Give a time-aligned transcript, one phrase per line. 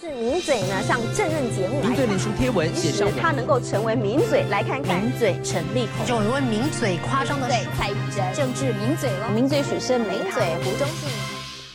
[0.00, 11.10] 是名嘴呢上政论节目来名嘴脸书贴文写上他能够成为名嘴，来看看名嘴陈立宏，有人问名嘴夸张的对蔡玉珍，政治名嘴了，名嘴许胜名嘴胡忠信，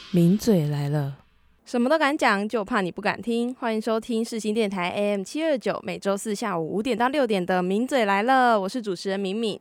[0.10, 1.18] 名嘴来了。
[1.68, 3.54] 什么都敢讲，就怕你不敢听。
[3.54, 9.60] 欢迎收听世新电台 AM 七二九，每周四下午五点到六点的《名嘴来了》，我是主持人敏敏。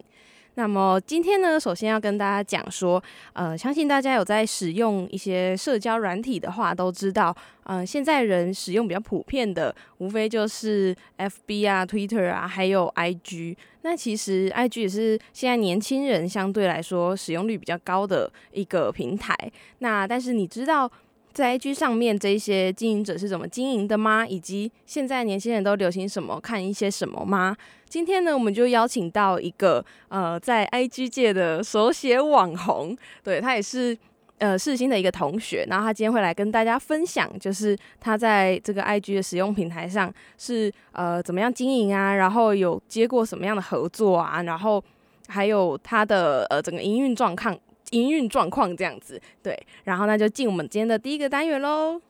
[0.56, 3.02] 那么今天呢，首先要跟大家讲说，
[3.32, 7.34] 呃，相信大家有在使用一些社交软体的话，都知道，
[7.64, 13.56] 呃，现在人使用比较普遍的，无非就是 FB 啊、Twitter 啊，还有 IG。
[13.82, 19.36] 那其实 IG 也是现在年轻人相对来说使用率比较高的一个平台。
[19.78, 20.90] 那但是你知道？
[21.34, 24.24] 在 IG 上面，这些经营者是怎么经营的吗？
[24.24, 27.56] 以及现在年轻人都流行什么，看一些什么吗？
[27.88, 33.98] 今天呢，我们就邀请到一个呃，在 IG 界的手写网红，对他也是
[34.38, 44.82] 呃世新的一个同学，然后他今天会来跟大家分享，就是他在这个 IG 的使用平台上是呃怎么样经营啊，然后有接过什么样的合作啊，然后
[45.26, 47.58] 还有他的呃整个营运状况。
[47.94, 52.00] 营运状况这样子，对，然后那就进我们今天的第一个单元喽。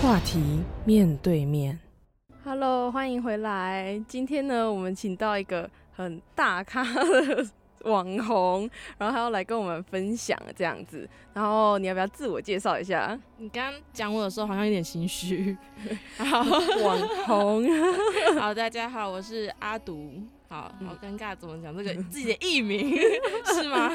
[0.00, 1.78] 话题面对面
[2.44, 4.02] ，Hello，欢迎回来。
[4.08, 7.44] 今天呢，我们请到一个很大咖的
[7.82, 11.06] 网红，然后他要来跟我们分享这样子。
[11.34, 13.18] 然后你要不要自我介绍一下？
[13.38, 15.56] 你刚刚讲我的时候好像有点心虚。
[16.16, 16.38] 好，
[16.84, 17.66] 网红。
[18.38, 20.22] 好，大家好，我是阿独。
[20.56, 22.96] 好好尴尬，怎么讲这个 自己的艺名
[23.52, 23.92] 是吗？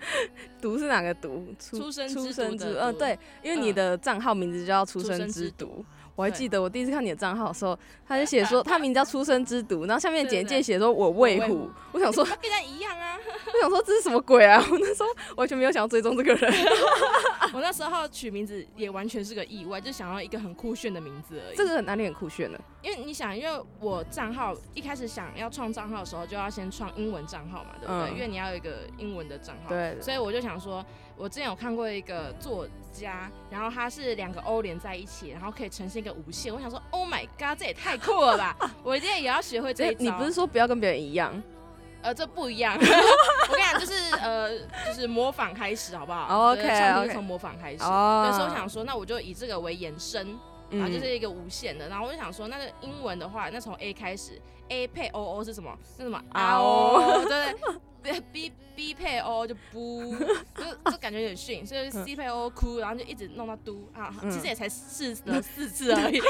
[0.60, 1.46] 毒是哪个毒？
[1.58, 5.84] 出生出生之嗯，对，因为你的账号名字就叫出生之读。
[6.14, 13.16] 我还记得我第一次看你的账号的时候，他就写说 他名叫出生之毒，然后下面简介写说我魏虎，我想说跟他一样啊，
[13.54, 14.62] 我想说这是什么鬼啊？
[14.70, 16.52] 我那时候完全没有想要追踪这个人，
[17.54, 21.56] 我那时候取名字也完全是个意外，就想要一个很酷炫的名字而已。
[21.56, 22.58] 这个哪里很酷炫呢？
[22.82, 28.10] 因为你想，因为我账号一开始想要创账号的时候，就要先创英文账号嘛，对不对？
[28.14, 30.84] 因为你要有一个英文的账号，对，所以我就想说。
[31.22, 36.52] 我之前有看过一个作家，然后他是两个 O 连在一起，然后可以呈现一个无限。
[36.52, 38.56] 我想说，Oh my god，这也太酷了吧！
[38.82, 40.00] 我一定也要学会这一招。
[40.00, 41.40] 你不是说不要跟别人一样？
[42.02, 42.74] 呃，这不一样。
[42.74, 47.84] 我跟你讲，就是呃，就是模仿开始，好不好？OK，从模仿开始。
[47.84, 48.28] 哦。
[48.34, 50.36] 所以我想说，那我就以这个为延伸，
[50.70, 51.88] 然后就是一个无限的。
[51.88, 55.72] 然后我就想说，那个英文的话，那从 A 开始，A 配 O O 是什么？
[55.96, 57.54] 是什么啊哦，对。
[58.32, 60.16] B B 配 O 就不，
[60.56, 66.20] 就就感觉有点逊，所以 C 配 O 哭，然后就一直弄到嘟啊，其实也才试了四次而已。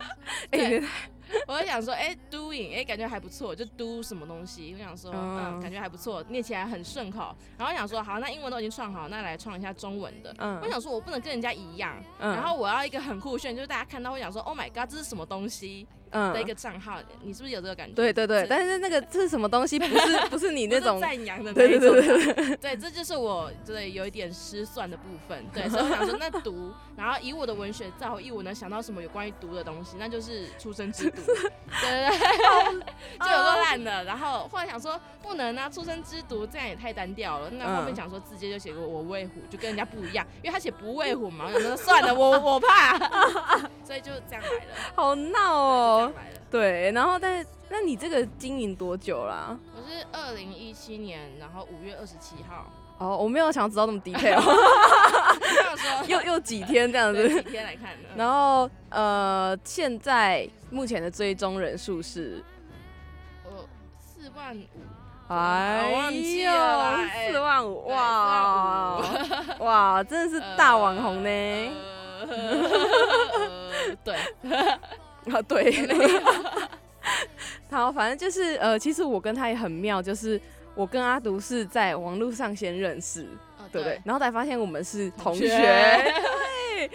[0.50, 0.82] 对，
[1.46, 7.34] 我就想说，哎，doing，哎，感觉还不错，就 do 什么东西，我想说，嗯，感觉还不错，念起来很顺口。
[7.58, 10.34] 然后想说，好，那英文都已经创好，那来创一下中文的。
[10.38, 15.86] 嗯，我想说，我不能跟人家一样，然后我要一个很酷炫，就是大家看到会想说，Oh my god，这是什么东西？
[16.10, 17.94] 嗯，的一个账号，你是不是有这个感觉？
[17.94, 19.78] 对对对，但是那个 这是什么东西？
[19.78, 21.80] 不是 不是你那种赞扬的那种。
[21.80, 25.44] 对对对对，这就是我对有一点失算的部分。
[25.52, 31.22] 对，所以我想说， 那读，然后以我的文学造诣，我能想到什么有关于读的东西，那就是出生之读。
[31.22, 34.04] 对对对，就有个烂的。
[34.04, 37.50] 然后后来想说，不能啊，出生之读这样也太单调了。
[37.50, 41.46] 那后面想说，直接就写个我魏虎，就跟人家不一样，因为他写不畏虎嘛。
[41.46, 42.98] 我想说算了，我我怕，
[43.84, 44.92] 所以就这样来了。
[44.96, 45.99] 好闹哦。
[46.50, 49.56] 对，然后但是，那你这个经营多久啦？
[49.74, 52.70] 我是二零一七年，然后五月二十七号。
[52.98, 54.42] 哦，我没有想要知道那么 detail。
[56.06, 57.28] 又 又几天这样子？
[57.42, 58.08] 几天来看的？
[58.16, 62.44] 然后呃，现在目前的追踪人数是
[63.44, 63.50] 呃
[63.98, 64.66] 四万五。
[65.28, 69.00] 哎呦，四万五哇
[69.60, 71.28] 哇，真的是大网红呢。
[74.04, 74.18] 对。
[75.26, 75.72] 啊，对，
[77.70, 80.40] 好，反正就是呃，其实我跟他也很妙，就是
[80.74, 83.26] 我跟阿独是在网络上先认识，
[83.70, 84.00] 对不对？
[84.04, 85.48] 然后才发现我们是同学，
[86.80, 86.90] 对。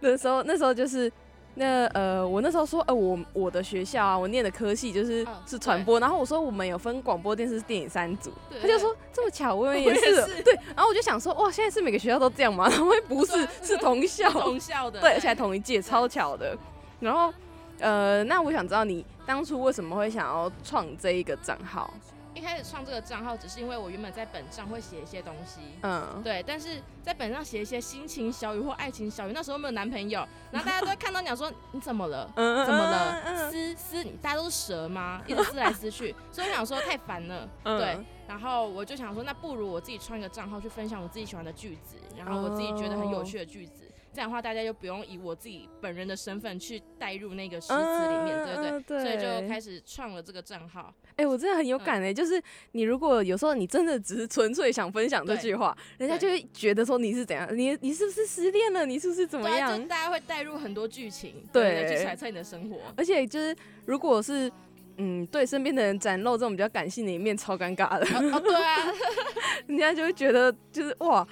[0.00, 1.10] 那时候，那时候就是
[1.54, 8.32] 那呃，我那时候说，呃，我我的学校啊，我念的科系就是是传播，然后我说我们有分广播电视、电影三组，
[8.62, 10.54] 他就说这么巧，我们也是，对。
[10.74, 12.68] 然后我就想说，哇，现在是每个学校都这样吗？
[12.70, 16.56] 然后不是，是同校，同校的，对，而且同一届，超巧的。
[17.00, 17.32] 然后，
[17.80, 21.92] 呃，那我想知道你当初为什么会想要创这一个账号？
[22.32, 32.30] 一开始创这个账号，只是因为我原本在本上会写一些东西，嗯，对，但是在本上写一些心情小语或爱情小语，那时候没有男朋友，然后大家都会看到讲说你怎么了？
[32.36, 33.50] 怎么了？
[33.50, 35.20] 撕撕你，大家都是蛇吗？
[35.26, 37.98] 一直撕来撕去，所以我想说太烦了，对。
[38.28, 43.89] 然后我就想说，那不如我自己创一个账号去分享我自己喜欢的句子，然后我自己觉得很有趣的句子。
[44.20, 49.00] 这样的话，大家就不用以我自己本人的身份去带入那个诗词里面，对不对？
[49.02, 50.92] 所以就开始创了这个账号。
[51.16, 52.38] 哎、我真的很有感哎、就是
[52.72, 58.84] 你如果有时候你真的只是纯粹想分享这句话，人家就会觉得说你是怎样，你你是不是失恋了？
[58.84, 59.86] 你是不是怎么样就？
[59.86, 62.76] 大家会带入很多剧情，对对，去揣测你的生活。
[62.98, 63.56] 而且就是
[63.86, 64.52] 如果是
[64.98, 68.92] 嗯对身边的人展露这种比较感性的一面，超尴尬的，哦哦，对啊，
[69.66, 71.26] 人家就会觉得就是哇，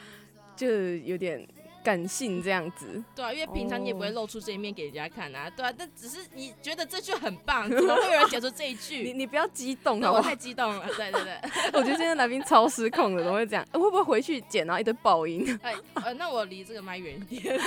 [0.56, 1.46] 就有点
[1.84, 3.02] 感性这样子。
[3.14, 9.02] 对啊，因为平常你也不会哦露出这一面给人家看啊，对啊，但只是你觉得这句很棒，怎么会有人讲出这一句？
[9.04, 10.34] 你你不要激动啊我太？
[10.36, 11.40] 激动了，对 对对，
[11.74, 13.64] 我觉得今天来宾超失控的，怎么会这样？
[13.72, 15.58] 会不会回去剪然后一堆爆音？
[15.62, 17.58] 哎，呃，那我离这个麦远一点。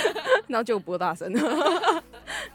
[0.48, 1.32] 然后就播大声。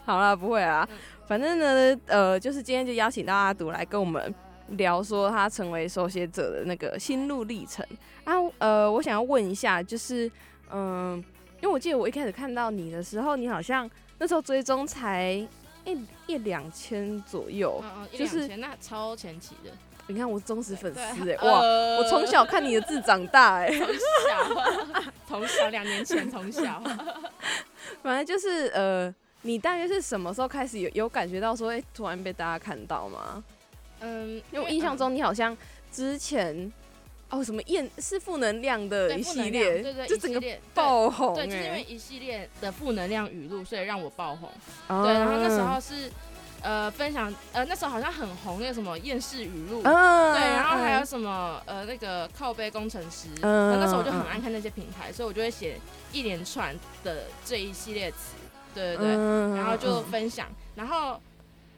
[0.05, 4.33] 好啦，不会啊嗯，反正呢，呃，就是今天就邀请到阿杜来跟我们
[4.69, 7.85] 聊说他成为手写者的那个心路历程
[8.23, 8.33] 啊。
[8.57, 10.29] 呃，我想要问一下，就是
[10.71, 11.23] 嗯、
[11.61, 13.89] 因为我记得我一开始看到你的时候，你好像
[14.19, 15.31] 那时候追踪才
[15.85, 17.81] 一一两千左右。
[17.83, 19.71] 嗯嗯，那超前期的。
[20.09, 21.59] 你看我忠实粉丝对哎、哇！
[21.59, 26.81] 呃我从小看你的字长大哎、从小， 从小两年前从小，
[28.01, 33.43] 反正就是呃，你大约是什么时候开始有有感觉到说，哎、突然被大家看到吗？
[33.99, 35.55] 嗯，因为我印象中你好像
[35.91, 36.71] 之前
[37.29, 40.41] 哦什么厌是负能量的一系列，对对，就整个
[40.73, 44.49] 爆红对，就是因为哎、一系列的负能量语录，所以让我爆红。
[44.87, 46.09] 哦对，然后那时候是
[46.61, 49.81] 呃分享，呃那时候好像很红那个什么厌世语录。
[49.83, 55.77] 嗯，对，然后还有嗯什么呃那个靠背工程师，嗯然后那时候我就很嗯爱看那些品牌，所以我就会写
[56.13, 56.73] 一连串
[57.03, 58.35] 的这一系列词，
[58.73, 61.19] 对对对，嗯然后就嗯分享，然后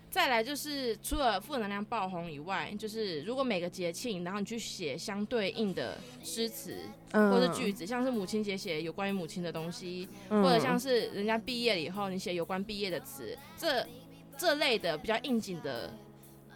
[0.09, 6.75] 再来就是除了负能量爆红以外，就是如果每个节庆，然后你去写相对应的诗词
[7.11, 7.31] 嗯。
[7.31, 10.43] 或者句子，像是母亲节写有关于母亲的东西，嗯。
[10.43, 13.85] 或者像是人家毕业了以后你写有关毕业的词，这
[14.37, 15.93] 这类的比较应景的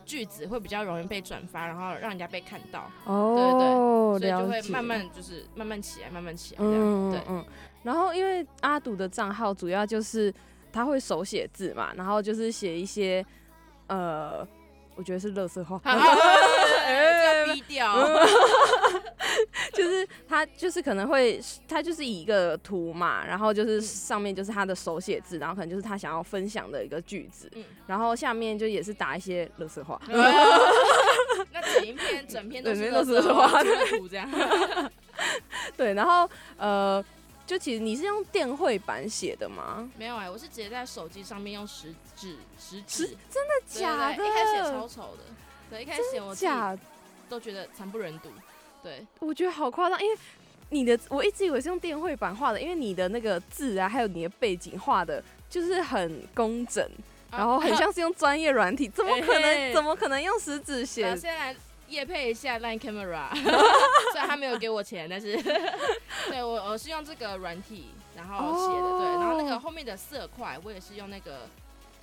[0.04, 7.20] 句子会比较容易被转发，然后让人家被看到，哦，所以就会慢慢就是慢慢起来，慢慢起来这样，对。
[7.20, 7.46] 嗯嗯，
[7.84, 10.34] 然后因为阿杜的账号主要就是
[10.72, 13.24] 他会手写字嘛，然后就是写一些
[13.88, 14.48] 呃，
[14.96, 17.96] 我觉得是乐色话， 哎，这个逼掉，
[19.74, 30.00] 就是他就是可能会他就是以一个图嘛，然后就是上面就是他的手写字，然后可能就是他想要分享的一个句子，嗯然后下面就也是打一些乐色话。
[31.52, 34.30] 那整一篇整篇都是对都是垃圾花贴图这样。
[35.76, 37.04] 对，然后呃，
[37.46, 39.90] 就其实你是用电绘板写的吗？
[39.98, 44.14] 没有哎、我是直接在手机上面用食指食指，真的假的？
[44.14, 45.24] 一开始写超丑的，
[45.70, 46.78] 对，一开始写我假？
[47.30, 48.30] 都觉得惨不忍睹，
[48.82, 50.18] 对，我觉得好夸张，因为
[50.70, 56.88] 你的我一直以为是用电绘板画的，因为你的那个字啊，还有你的背景画的，就是很工整，
[57.32, 59.74] 然后很像是用专业软体，怎么可能？
[59.74, 61.16] 怎么可能用食指写
[61.94, 63.30] 夜配一下 Line Camera，
[64.12, 65.40] 虽然他没有给我钱，但是
[66.30, 71.48] 对我我是用这个软体然后写的，对，然后那个哦后面的色块我也是用那个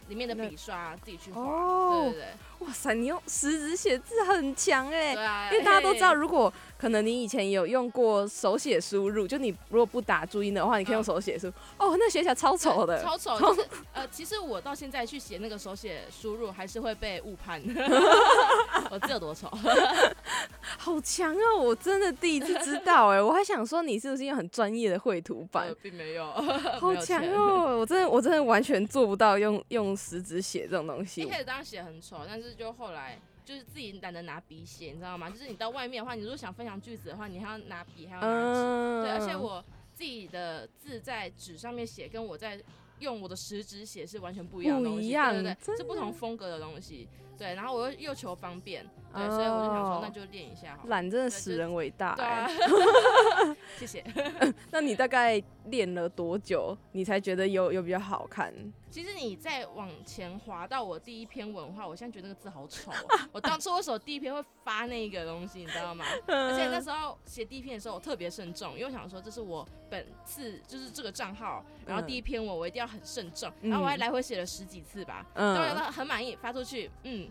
[0.09, 2.03] 里面的笔刷自己去画，哦。
[2.05, 2.27] 对对对，
[2.61, 11.49] 哇塞，你用食指写字很强哎、因为大家都知道，如果可能你以前有用过手写输入，就你如果不打注音的话，你可以用嗯手写输。
[11.79, 13.03] 哦，那写起来超丑的。
[13.03, 17.63] 超丑，就是呃，其实我到现在去写那个手写输入，还是会被误判。
[18.91, 19.51] 我字有多丑？
[20.79, 21.57] 好强哦！
[21.59, 26.27] 我真的第一次知道哎，我还想说你是不是用很专业的绘图板呃，并没有，
[26.81, 26.95] 好！
[26.97, 27.79] 强哦！
[27.79, 31.25] 我真的我真的完全做不到用用食指写这种东一西。
[31.27, 35.29] 开始当然写很丑，但是就后来就是自己懒得拿笔写，你知道吗？
[35.31, 38.61] 就是你到外面的话，你如果想分享句子的话，你还要拿笔，还要拿纸。
[38.61, 39.65] 嗯，对，而且我
[39.95, 42.63] 自己的字在纸上面写，跟我在
[43.01, 47.09] 用我的食指写是完全不一样的东西，不一样对对对，是不同风格的东西。
[47.41, 50.91] 对，然后我又又求方便，对，所以我就想说，那就练一下好了。
[50.91, 54.05] 懒真的使人伟大对啊哎。，谢谢。
[54.71, 58.53] 那你大概练了多久，你才觉得有有比较好看？
[58.91, 62.99] 其实你再往前滑到我第一篇文的话，我现在觉得那个字好丑、啊。
[63.33, 66.05] 我当初为什么第一篇会发那个东西，你知道吗？
[66.29, 77.30] 而且那时候写第一篇的时候，我特别慎重，因为我想说这是我本次就是这个账号，然后第一篇文我一定要很慎重，然后我还来回写了十几次吧，嗯当然了很满意，发出去，嗯。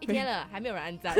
[0.00, 1.14] 一天了还没有人按赞，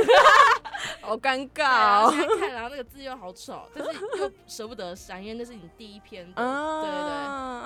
[1.01, 2.11] 好尴尬哦。
[2.11, 7.13] 后现在看，然后那个字又好丑，但是又舍不得删，因为那是你第一篇对对对。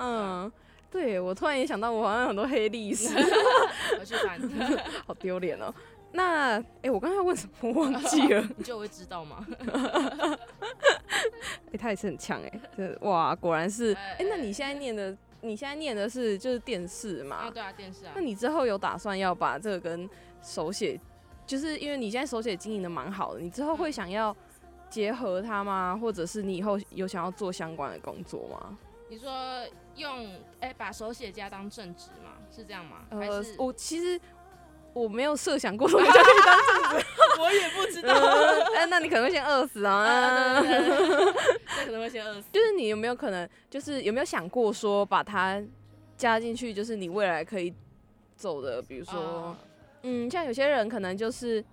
[0.01, 0.51] 嗯，
[0.91, 3.15] 对我突然也想到，我好像很多黑历史，
[3.99, 4.39] 我去翻。
[5.07, 5.73] 好丢脸哦。
[6.11, 8.41] 那哎、我刚才问什么我忘记了。
[8.55, 9.45] 你就会知道吗？
[11.73, 17.35] 哎、他也是很强哎、这哇，果然是哎哎、那你现在念的，你现在念的是就是电视嘛？
[17.35, 18.21] 啊，对啊，电视啊那。
[18.21, 20.09] 你之后有打算要把这个跟
[20.45, 20.99] 手写，
[21.47, 24.35] 就是因为你现在手写经营的蛮好的，你之后会想要
[24.89, 25.97] 结合它吗？
[25.99, 28.77] 或者是你以后有想要做相关的工作吗？
[29.09, 29.31] 你说
[29.95, 32.31] 用哎、把手写家当正职吗？
[32.55, 32.97] 是这样吗？
[33.09, 34.19] 还呃是，我其实
[34.93, 36.59] 我没有设想过说我就可以当
[37.43, 38.13] 我也不知道。
[38.75, 39.93] 哎、那你可能会先饿死啊！
[39.93, 41.33] 啊，对对对对，
[41.79, 42.47] 这可能会先饿死。
[42.51, 45.61] 就是你有没有可能，就是有没有想过说把它
[46.17, 47.73] 加进去，就是你未来可以
[48.35, 49.57] 走的，比如说，哦
[50.07, 51.63] 嗯，像有些人可能就是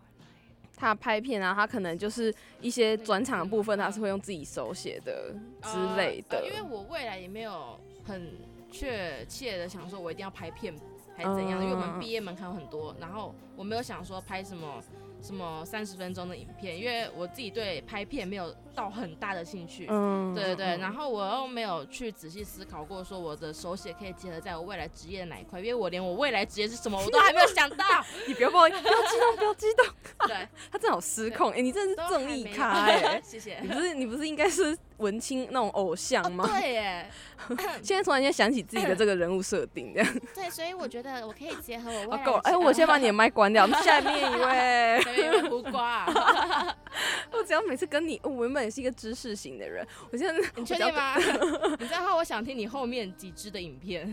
[0.74, 6.38] 他拍片啊，他可能就是一些转场的部分，他是会用自己手写的之类的。
[6.38, 8.32] 呃呃因为我未来也没有很
[8.70, 10.74] 确切的想说，我一定要拍片
[11.14, 14.82] 还是怎样的，因为我们毕业门槛有很多，然后我没有想说拍什么
[15.22, 19.86] 什么三十分钟的影片，因为我自己对拍片没有到很大的兴趣。
[19.88, 27.84] 嗯对对对，嗯然后我又没有去仔细思考过，说我的手写可以结合在我未来职业的哪一块，因为我连我未来职业是什么我都还没有想到。
[28.26, 29.86] 你不要不要激动，不要激动，
[30.26, 31.52] 对，他真的好失控。
[31.52, 33.68] 哎、你真的是正义咖哎、 谢谢你。
[33.68, 36.46] 不是你不是应该是文青那种偶像吗？
[36.48, 37.10] 对耶，
[37.82, 42.40] 现在突然间想起自己的这个人物设定，这样对，所以我觉得我可以结合我未来啊够了。
[42.44, 45.02] 哎、我先把你的麦关掉，下面一位。
[45.14, 46.76] 前面有胡瓜、啊，
[47.32, 51.16] 我只要每次跟你，哦我原本也是一个知识型的人，我现在 你确定吗？
[51.78, 54.06] 你知道话，我想听你后面几支的影片，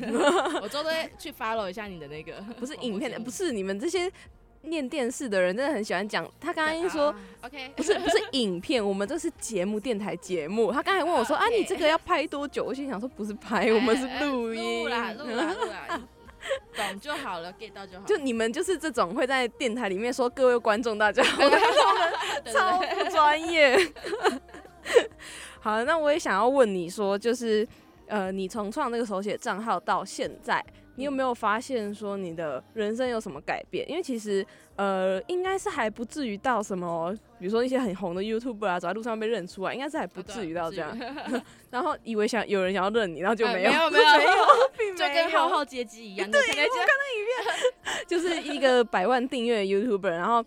[0.62, 2.34] 我之后都会去 follow 一下你的那个。
[2.60, 4.12] 不是影片，不是是你们这些
[4.64, 6.30] 念电视的人，真的很喜欢讲。
[6.40, 7.16] 他刚刚说。
[7.42, 10.72] OK，不是不是影片，我们这是节目，电台节目。
[10.74, 12.66] 他刚才问我说啊你这个要拍多久？
[12.66, 14.84] 我心想说不是拍，我们是录音。
[14.84, 16.02] 录啦，录啦，录啦，
[16.76, 18.06] 懂就好了，get 到就好。
[18.06, 21.42] 就你们就是这种会在电台里面说各位观众大家好，
[22.52, 23.78] 超不专业。
[25.62, 27.68] 好，那我也想要问你说，就是
[28.08, 30.64] 呃，你从创那个手写账号到现在，
[31.00, 33.90] 你有没有发现说你的人生有什么改变？
[33.90, 40.94] 因为其实呃，应该是还不至于到什么，比如说一些很红的 YouTuber 啊，走在路上被认出来，应该是还不至于到这样。
[41.72, 44.32] 然后以为想有人想要认你，然后就呃没有，没 有没有没有，
[44.78, 46.68] 并就没有跟浩浩接机一样，对，看
[48.06, 50.44] 就是一个百万订阅的 YouTuber，然后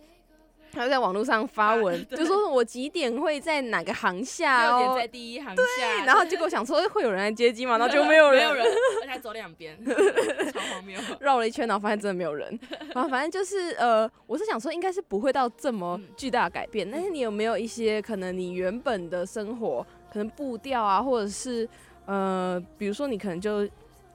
[0.73, 9.79] 他就在网络上发文， 就说我几点会在哪个航下哦六点在，第一行下，然后结果想说会有人来接机嘛，然后就没有人，没有人，而且还走两边，
[10.53, 10.99] 超荒谬。
[11.21, 12.59] 绕了一圈，然后发现真的没有人。
[12.95, 21.69] 然后反正就是呃，我是想说应该是不会到这么巨大的改变，但是你有没有一些可能你原本的生活可能步调啊，或者是
[22.07, 23.67] 呃，比如说你可能就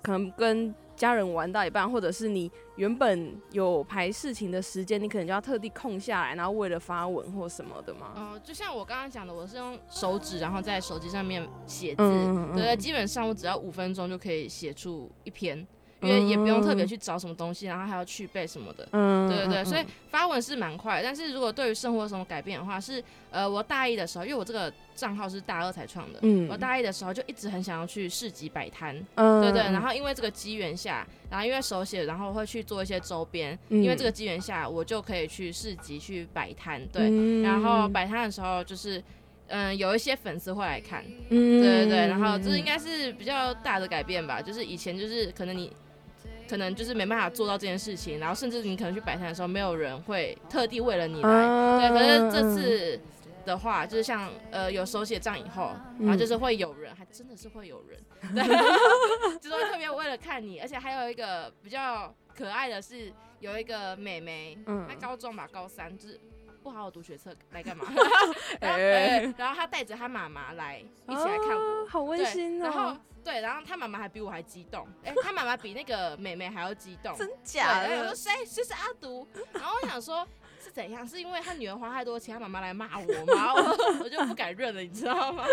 [0.01, 8.13] 可能跟家人玩到一半，或者是你原本有排事情的时间，你可能就要特地空下来，然后为了发文或什么的吗？
[8.17, 15.65] 嗯，就像我刚刚讲的，我是用手指，然后在手机上面写字，嗯嗯嗯对，基本上我只要五分钟就可以写出一篇，
[16.01, 18.87] 因为也不用特别去找什么东西，然后还要去背什么的。
[18.91, 26.47] 嗯对对对，所以发文是蛮快，但是如果对于生活有什么改变的话，是呃，我大一的时候，因为我这个账号是大二才创的，嗯。
[26.49, 37.41] 我大一的时候就一直很想要去市集摆摊，嗯对对，然后因为这个机缘下，然后因为手写，然后会去做一些周边，嗯因为这个机缘下，我就可以去市集去摆摊，对，嗯。
[37.41, 39.03] 然后摆摊的时候就是。
[39.49, 41.61] 嗯，有一些粉丝会来看，嗯。
[41.61, 45.71] 对对对，然后这应该是比较大的改变吧，就是以前就是可能你
[46.47, 51.79] 可能就是没办法做到这件事情，然后甚至你可能去摆摊的时候，没有人会特地为了你来，啊。
[51.79, 52.99] 对，可是这次
[53.45, 57.99] 的话，就是像呃有手写账以后，然后就是会有人，还真的是会有人，
[58.35, 58.43] 对，
[59.39, 64.85] 就是会特别为了看你，而且还有一个比较可爱的是，有一个妹妹，嗯。
[64.87, 66.19] 她高中吧，高三，就是
[66.67, 67.85] 不好好读学测 来干嘛？
[68.59, 72.65] 哎然后对，然后他带着他妈妈来一起来看我，啊好温馨哦。
[72.65, 78.15] 然后对，然后他妈妈还比我还激动，哎、他妈妈比那个妹妹还要激动，真，假的我说？
[78.15, 80.27] 谁谁是阿独，然后我想说
[80.61, 83.53] 是怎样，是因为他女儿花太多钱，他妈妈来骂我吗？
[83.55, 85.45] 我我就不敢认了，你知道吗？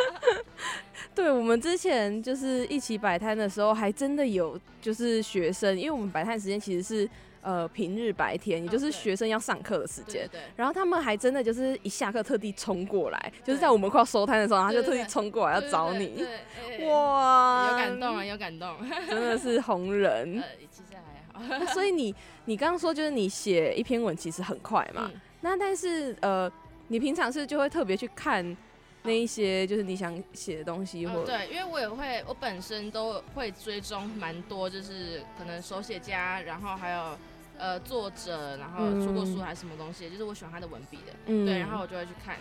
[1.14, 7.08] 对，我们之前就是一起摆摊的时候，还真的有就是学生，因为我们摆摊时间其实是
[7.44, 10.28] 呃平日白天，也就是学生要上课的时间。
[10.56, 16.24] 然后他们还真的就是一下课特地冲过来，就是在我们快要收摊的时候，他就特地冲过来要找你。
[16.88, 18.74] 哇，有感动啊，有感动。
[19.06, 20.42] 真的是红人。
[20.42, 21.72] 呃，其实还好。
[21.72, 22.14] 所以你
[22.46, 26.50] 你刚刚说就是你写一篇文其实很快嘛，嗯那但是呃，
[26.88, 28.56] 你平常是就会特别去看
[29.02, 37.18] 那一些就是你想写的东西，或嗯，对，因为我也会，我本身都会追踪蛮多，就是可能手写家，然后还有
[37.58, 41.44] 呃作者，然后出过书还是什么东西，就是我喜欢他的文笔的，嗯。
[41.46, 42.36] 对，然后我就会去看。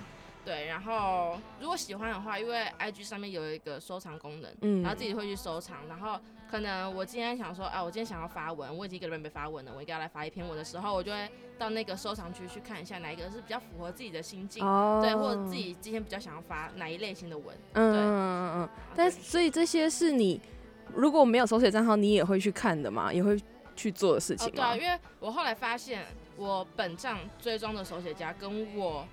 [0.45, 4.81] 对，然后如果喜欢的话，因为 IG 上面有一个收藏功能，嗯。
[4.81, 6.19] 然后自己会去收藏，然后
[6.51, 18.01] 可能我今天想说，啊，我今天想要发文，我已经一个礼拜没发文了，我应该要来发一篇文的时候，我就会到那个收藏区去看一下哪一个是比较符合自己的心境，哦对，或者自己今天比较想要发哪一类型的文，嗯对。
[18.01, 20.41] 嗯嗯嗯，但所以这些是你
[20.93, 23.13] 如果没有手写账号，你也会去看的嘛？
[23.13, 23.39] 也会
[23.75, 26.05] 去做的事哦，情对啊，因为我后来发现，
[26.37, 29.05] 我本账追踪的手写家跟我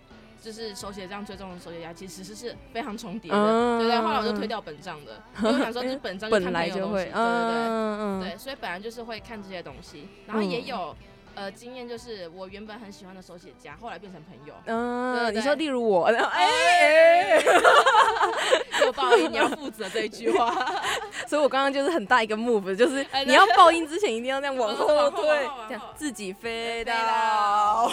[0.43, 4.01] 就是手写账追踪的手写家其实是是非常重叠的，嗯对对。
[4.01, 8.31] 后来我就推掉本账的，因为我想说这 本账就本看来就会，对对对。
[8.31, 10.97] 对，所以本来就是会看这些东西，然后也有、
[11.35, 17.43] 呃经验，就是我原本很喜欢的手写家，后来变成朋友，嗯，你说例如我，哎 哎，
[18.83, 20.55] 有报应，你要负责这一句话。
[21.27, 25.23] 所以我刚刚就是很大一个 move，就是你要报应之前一定要那样往后 退
[25.69, 27.93] 这样自己飞飞到到，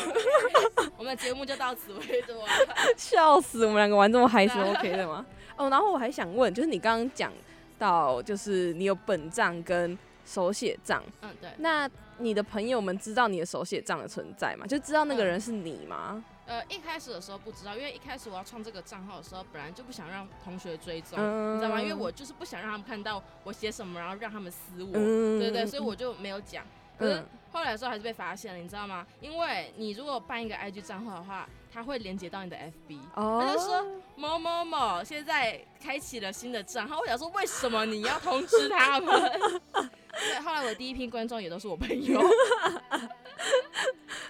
[0.97, 2.47] 我们的节目就到此为止啊。
[2.95, 3.65] 笑死！
[3.65, 5.25] 我们两个玩这么嗨是 OK 的吗？
[5.55, 7.31] 哦，然后我还想问，就是你刚刚讲
[7.77, 11.49] 到，就是你有本账跟手写账，嗯，对。
[11.57, 14.67] 那你的朋友们知道你的手写账的存在吗？
[14.67, 16.23] 就知道那个人是你吗？
[16.45, 21.81] 呃，一开始的时候不知道，因为一开始我要创这个账号的时候，本来就不想让同学追踪，嗯你知道吗？
[21.81, 26.65] 因为我就是不想让他们看到我写什么，然后让他们撕我，嗯对对，所以我就没有讲。
[26.97, 29.05] 可是嗯后来的时候还是被发现了，你知道吗？
[29.21, 36.99] 因为你如果办一个 IG 账号的话，它会连接到你的 FB，哦他就说某某某现在开启了新的账号。
[36.99, 39.31] 我想说，为什么你要通知他们？
[40.19, 42.21] 对，后来我第一批观众也都是我朋友。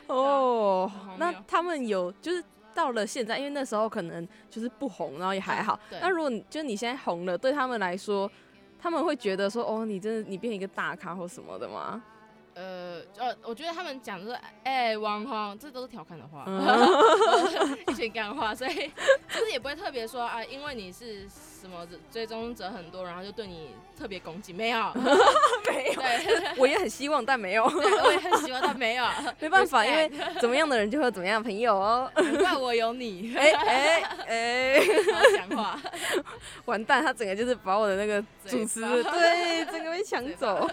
[0.07, 5.79] 哦那他们有就是到了现在，因为那时候可能就是不红，然后也还好。
[6.01, 8.31] 那如果你就你现在红了，对他们来说，
[8.79, 12.03] 他们会觉得说，哦，你真的你变一个大咖或什么的吗？
[12.57, 18.91] 呃呃，我觉得他们讲的是，哎、网红，这都是调侃的话，嗯 一群干话，所以
[19.29, 24.91] 就是也不会特别说啊，因为你是什么追踪者很多，然后就对你特别攻击，没有，
[25.69, 29.05] 没有，对，我也很希望，但没有，对我也很希望，但没有，
[29.39, 32.11] 没办法，因为怎么样的人就会有怎么样的朋友哦。
[32.15, 34.81] 难怪我有你，哎哎哎，
[35.37, 35.79] 讲话，
[36.65, 40.67] 完蛋，他整个就是把我的那个主持对整个被抢走。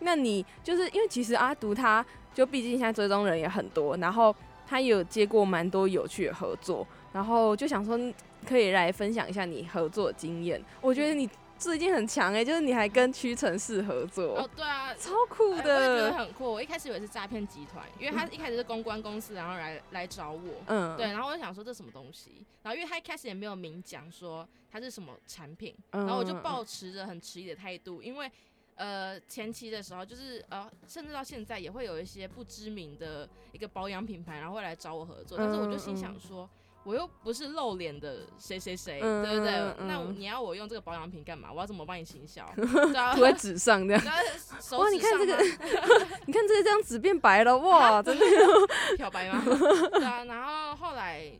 [0.00, 4.34] 那你就是因为其实阿独他就毕竟现在追踪人也很多，然后
[4.66, 7.98] 他也有接过蛮多有趣的合作，然后就想说
[8.46, 10.62] 可以来分享一下你合作的经验。
[10.80, 14.94] 我觉得你最近很强哎、就是你还跟屈臣氏合作，哦，对啊。
[14.94, 16.18] 超酷的我也觉得的。
[16.18, 16.50] 很酷。
[16.52, 28.30] 我一开始以为是诈骗集团，因为他一开始是公关公司，然后来来找我，嗯，对，然后我就想说这什么东西，然后因为他一开始也没有明讲说它是什么产品，嗯，然后我就保持着很迟疑的态度，因为
[28.80, 36.48] 呃前期的时候就是呃甚至到现在也会有一些不知名的一个保养品牌，然后会来找我合作，但是我就心想说。
[36.82, 39.52] 我又不是露脸的谁谁谁，嗯对不对？
[39.86, 41.52] 那你要我用这个保养品干嘛？
[41.52, 42.50] 我要怎么帮你行销？
[43.14, 44.02] 涂在纸上这样。
[44.02, 45.36] 哇，你看这个，
[46.24, 48.24] 你看这个这样纸变白了，哇， 真的。
[48.96, 49.44] 漂白吗？
[49.44, 51.30] 对啊，然后后来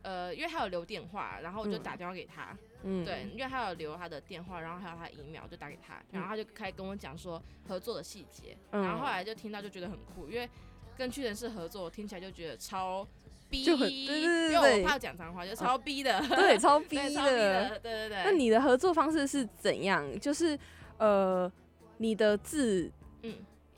[0.00, 10.48] 呃，因为他有留电话，然后我就嗯打电话给他，嗯，对，因为他有留他的电话，然后还有他的 email，就打给他，然后他就开始跟我讲说合作的细节，嗯然后后来就听到就觉得很酷，因为
[10.96, 13.06] 跟屈臣氏合作，听起来就觉得超
[13.50, 17.70] 逼，就很对对对因为我怕讲脏话，就超逼的，对，超逼对，超逼的。
[17.70, 18.22] 的，对对对。
[18.24, 20.18] 那你的合作方式是怎样？
[20.20, 20.58] 就是
[20.98, 21.50] 呃，
[21.98, 22.90] 你的字
[23.22, 23.34] 嗯，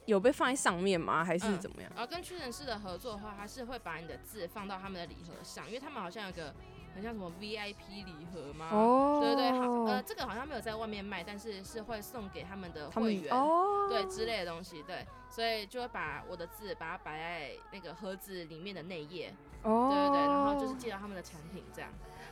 [0.07, 1.25] 有被放在上面吗？
[1.25, 1.91] 还是嗯怎么样？
[1.95, 6.55] 然后跟屈臣氏的合作的话，他是会把你的字放到他们的礼盒上，因为他们好像有个
[6.99, 8.69] 很像什么 VIP 礼盒吗？
[8.73, 19.33] 哦对对对，好，呃，这个好像没有在外面卖，但是是会送给他们的会员，哦，对之类的东西，对，所以就会把我的字把它摆在那个盒子里面的内页，
[19.63, 21.89] 哦，对对对，然后就是介绍他们的产品这样。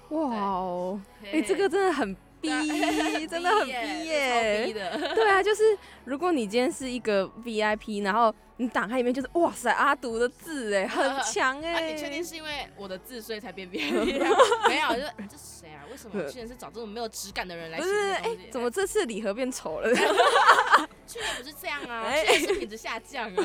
[0.08, 4.72] 哇哦，哎、嘿这个真的很逼， 对真的很逼超逼耶。
[4.72, 4.98] 的。
[5.14, 5.62] 对啊，就是
[6.04, 13.92] 如果你今天是一个 VIP，然后你打开里面就是哇塞阿独的字哎， 很强啊，哎、你确定是因为我的字所以才变 VIP？
[14.68, 15.84] 没有，就是这是谁啊？
[15.90, 18.50] 为什么去年是找这种没有质感的人来写不是哎、西？
[18.50, 19.88] 怎么这次礼盒变丑了？
[21.06, 22.02] 去年不是这样啊？
[22.06, 23.44] 哎去年是品质下降啊！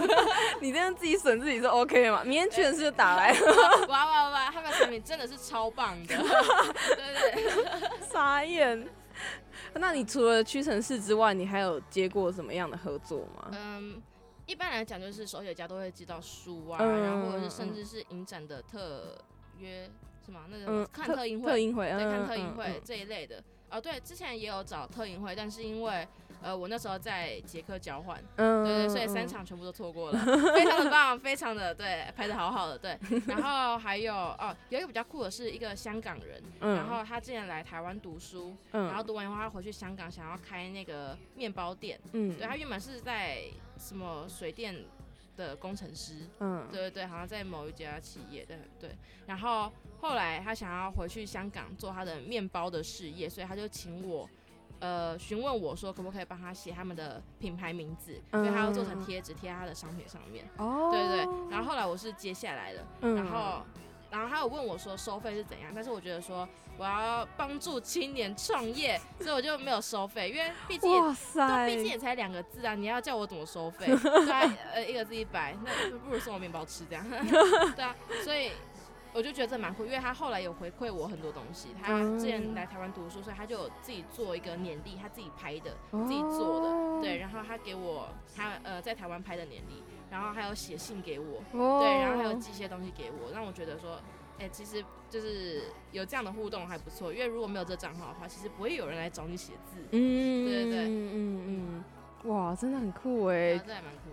[0.62, 2.24] 你这样自己损自己是 OK 的吗？
[2.24, 3.32] 明天屈臣氏就打来，
[3.88, 4.46] 哇哇哇！
[4.52, 7.44] 他们的产品真的是超棒的，对对对。
[8.12, 8.88] 傻眼。
[9.76, 13.52] 那你除了屈臣氏之外，你还有接过什么样的合作吗？
[13.52, 14.02] 嗯，
[14.52, 19.18] 一般来讲就是手写家都会寄到书啊，嗯然后或者是甚至是影展的特
[19.58, 19.90] 约
[20.26, 20.42] 是吗？
[20.50, 23.42] 那个、嗯，看特映会，特映会，对，嗯看特映会这一类的。
[23.70, 26.06] 哦，对，之前也有找特映会，但是因为
[26.42, 30.20] 呃，我那时候在捷克交换，嗯，对对，所以三场全部都错过了，
[30.54, 32.98] 非常的棒，非常的对，拍的好好的，对。
[33.28, 43.44] 然后还有哦，有一个比较酷的是一个香港人，嗯然后他之前来台湾读书，嗯然后读完以后他回去香港想要开那个面包店，嗯对他原本是在
[43.78, 44.76] 什么水电
[45.38, 48.90] 的工程师，嗯对对对，好像在某一家企业对对，
[49.28, 54.28] 然后后来他想要回去香港做他的面包的事业，所以他就请我。
[54.82, 60.46] 呃，询问我说可不可以帮他写他们的品牌名字，因为他要做成贴纸贴在他的商品上面。
[60.58, 63.62] 哦，对对对，然后后来我是接下来的，嗯然后
[64.10, 73.86] 然后他有问我说收费是怎样，但是我觉得说我要帮助青年创业，所以我就没有收费，因为毕竟也哇对，塞，毕竟也才两个字啊，你要叫我怎么收费？
[74.02, 77.06] 对啊，呃，一个字一百，那不如送我面包吃这样。
[77.76, 78.52] 对啊，所以
[79.14, 81.70] 我就觉得这蛮酷，因为他后来有回馈我很多东西。
[81.82, 86.68] 他之前来台湾读书，所以他就有自己做一个年历，他自己拍的，自己做的。
[86.70, 94.00] 哦对，然后他给我他呃在台湾拍的年历，然后还有写信给我，哦对，然后还有寄一些东西给我，让我觉得说。
[94.40, 99.78] 哎、其实就是有这样的互动还不错，因为如果没有这账号的话，其实不会有人来找你写字。
[99.92, 101.84] 嗯，对对对嗯嗯
[102.26, 103.64] 嗯，哇，真的很酷哎啊。
[103.68, 104.11] 这还蛮酷的。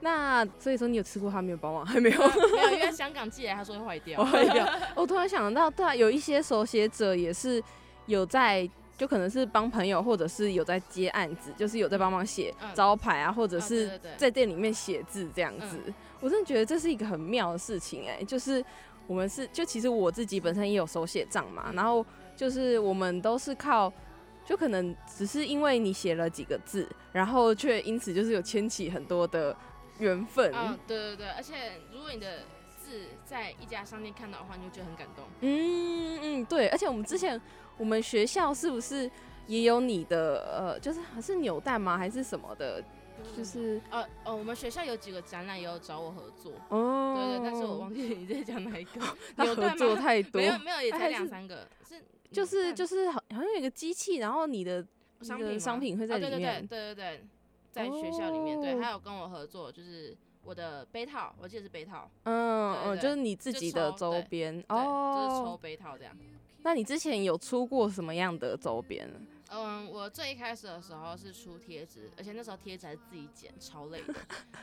[0.00, 1.84] 那所以说你有吃过他面包吗？
[1.88, 2.18] 还没有。
[2.52, 4.22] 没有，因为香港寄来，他说会坏掉。
[4.24, 4.66] 坏掉。
[4.94, 7.62] 我突然想到，对啊，有一些手写者也是
[8.06, 15.78] 有在，就可能是帮朋友，或者是有在接案子，就是有在帮忙写嗯招牌啊，或者是在店里面写字这样子。
[16.20, 18.64] 我真的觉得这是一个很妙的事情哎、就是
[19.06, 22.04] 我们是，就其实我自己本身也有手写账嘛，然后
[22.36, 23.92] 就是我们都是靠。
[24.42, 29.54] 就可能只是因为你写了几个字，然后却因此就是有牵起很多的
[30.00, 30.52] 缘分。
[30.54, 32.40] 嗯，对对对，而且如果你的
[32.76, 35.24] 字在一家商店看到的话，你就觉得很感动。
[35.40, 37.40] 嗯嗯，对，而且我们之前
[37.76, 39.10] 我们学校是不是
[39.46, 41.96] 也有你的呃，就是还是扭蛋吗？
[41.96, 42.82] 还是什么的？
[43.36, 48.92] 就是呃呃，我们学校有几个展览也有找我合作，哦，对对，但是我忘记你在讲哪一个。
[49.36, 54.82] 他合扭蛋吗作太多没，有没有，也才两三个，是就是就是是好好像有一个机器，然后你的
[55.20, 56.66] 商品商品会在哦对对里面。
[56.66, 57.24] 对对对对，
[57.70, 65.58] 在学校里面，对，哦还有跟我合作，就是我的杯套，我记得是杯套，嗯嗯，就是你自己的周边对，就是抽哦。
[65.60, 66.16] 杯套这样。
[66.62, 69.08] 那你之前有出过什么样的周边？
[69.52, 74.14] 嗯，我最一开始的时候是出贴纸，而且那时候贴纸还是自己剪，超累的。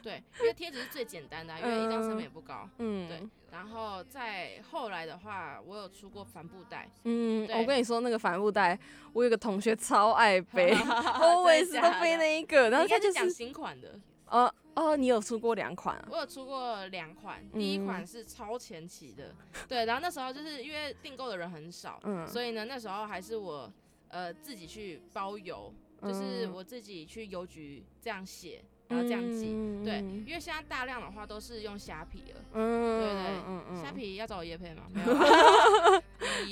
[0.02, 2.70] 对，因为贴纸是最简单的啊、因为一张成本也不高。
[2.78, 3.22] 嗯，对，
[3.52, 8.80] 然后再后来的话，我有出过帆布袋，嗯，我跟你说，那个帆布袋，
[9.14, 14.00] 我有个同学超爱背 真的，always 都背那一个，然后他就是讲新款的。
[14.30, 16.08] 哦哦，你有出过两款啊？
[16.12, 19.34] 我有出过两款，第一款是超前期的，
[19.68, 23.72] 对，然后那时候就是因为订购的人很少，嗯所以呢那时候还是我
[24.10, 32.42] 呃自己去包邮，就是嗯我自己去邮局这样写，然后这样寄，嗯对，因为现在大量的话都是用虾皮了。
[32.54, 33.22] 嗯，对对。
[33.48, 34.84] 嗯嗯虾皮要找我叶配吗？
[34.94, 35.14] 没有。
[35.14, 36.02] 啊。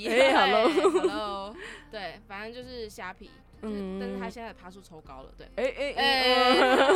[0.08, 0.90] 哎，hello。
[1.00, 1.56] hello，
[1.90, 3.30] 对，反正就是虾皮，
[3.62, 5.46] 就是嗯但是他现在的爬数抽高了，对。
[5.56, 6.88] 哎哎哎哎，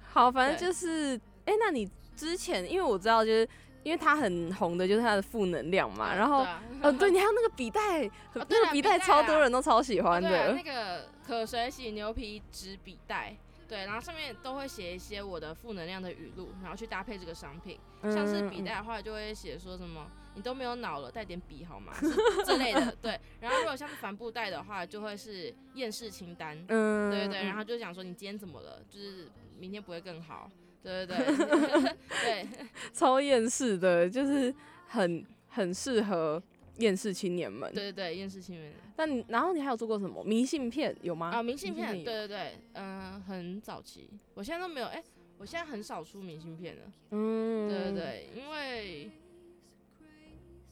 [0.12, 3.48] 好，反正就是，哎，那你之前，因为我知道，就是
[3.84, 13.36] 因为它很红的，就是它的负能量嘛，嗯然后对，啊呃，对你还有那个笔袋， 那个笔袋超多人都超喜欢的那， 个可水洗牛皮纸笔袋，
[13.68, 17.78] 对，然后上面都会写一些我的负能量的语录，然后去搭配这个商品。
[18.12, 22.94] 像是笔嗯袋的话，就会写说什么“你都没有脑了，带点笔好吗” 是之类的。
[23.00, 29.26] 对，然后如果像是帆布袋的话，就会是厌世清单，嗯，对对对，嗯然后就讲说你今天怎么了，就是
[29.58, 30.50] 明天不会更好。
[30.84, 32.46] 对对对对，
[32.92, 34.54] 超厌世的，就是
[34.86, 36.40] 很很适合
[36.78, 37.72] 厌世青年们。
[37.72, 38.72] 对对对，厌世青年。
[38.94, 41.30] 但你然后你还有做过什么明信片有吗？
[41.34, 45.02] 啊，明信片，对对对，嗯、很早期，我现在都没有，哎、
[45.38, 46.82] 我现在很少出明信片了。
[47.10, 49.10] 嗯，对对，对，因为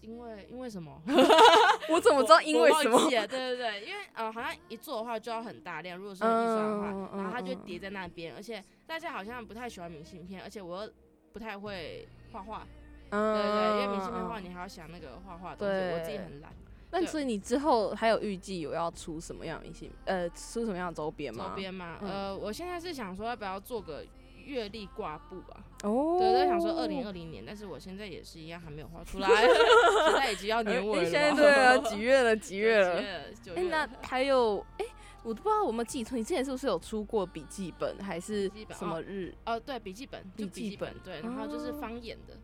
[0.02, 1.00] 因为因为什么？
[1.88, 3.08] 我怎么知道因为什么？
[3.08, 6.86] 对对对，因为呃，好像一做的话就要很大量，如果是很预算的话，
[7.16, 10.92] 然后它就嗯叠在那边，而且大家好像不太喜欢明信片，而且我又
[11.32, 12.66] 不太会画画，
[13.10, 16.52] 嗯对对对，因为明信片嗯画你还要想那个画画的东西，我自己很懒。
[16.90, 17.06] 那对。
[17.06, 21.46] 所以你之后还有预计有要出什么样的明信呃出什么样的周边吗？
[21.50, 22.10] 周边吗，嗯。
[22.10, 24.04] 呃，我现在是想说要不要做个
[24.42, 25.64] 月历挂布啊？
[25.84, 29.28] 哦，对在，想说二零二零年，但是我现在也是一样还没有画出来，
[30.08, 32.36] 现在已经要年尾了对啊，几月了？
[32.36, 33.00] 几月了？
[33.00, 33.32] 了？
[33.42, 34.84] 九哎、月那还有哎、
[35.22, 39.34] 我都不知道我有没有记错，你之前是不是有出过笔记本，还是什么日？
[39.44, 42.36] 哦，对，笔记本，就笔记本，对，然后就是哦方眼的，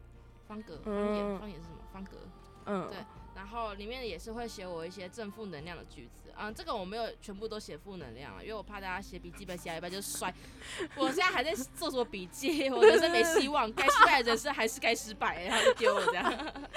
[0.47, 1.79] 方格，方嗯眼，方眼是什么？
[1.93, 2.17] 方格，
[2.67, 2.99] 嗯，对
[3.37, 10.33] 然后里面也是会写我一些正负能量的句子啊，嗯，这个我没有全部都写负能量了，因为我怕大家写笔记本写到一半就摔。
[10.97, 12.71] 我现在还在做什么笔记？
[12.71, 16.33] 我人生没希望，该失败的人生还是该失败，然后就丢了这样。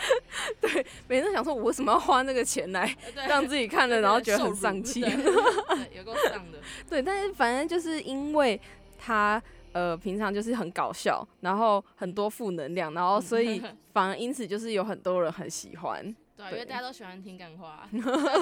[0.60, 2.96] 对，每天都想说，我为什么要花那个钱来
[3.28, 5.02] 让自己看了，然后觉得很丧气？
[6.04, 6.58] 够丧的。
[6.90, 8.60] 对，但是反正就是因为
[8.98, 13.62] 他呃平常就是很搞笑，然后很多负能量，然后所以
[13.94, 16.16] 反而因此就是有很多人很喜欢，
[16.50, 17.88] 对因为大家都喜欢听干话，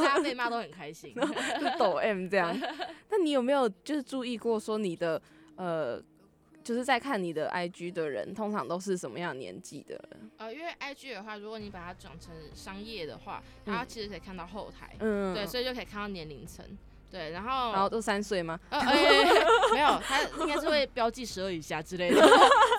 [0.02, 1.14] 大家被骂都很开心。
[1.16, 2.56] 就抖 M 这样。
[3.10, 5.22] 那你有没有就是注意过说你的
[5.56, 6.02] 呃，
[6.64, 10.32] 就是在看你的 IG 的人，通常都是什么样年纪的人？
[10.38, 16.66] 呃，因为 IG 的话，如果你把它转成商业的话，它其实可以看到后台，嗯，对，所以就可以看到年龄层。
[17.12, 18.60] 对，然后然后都三岁吗？
[18.70, 18.80] 呃，
[19.74, 22.22] 没有，他应该是会标记十二以下之类的，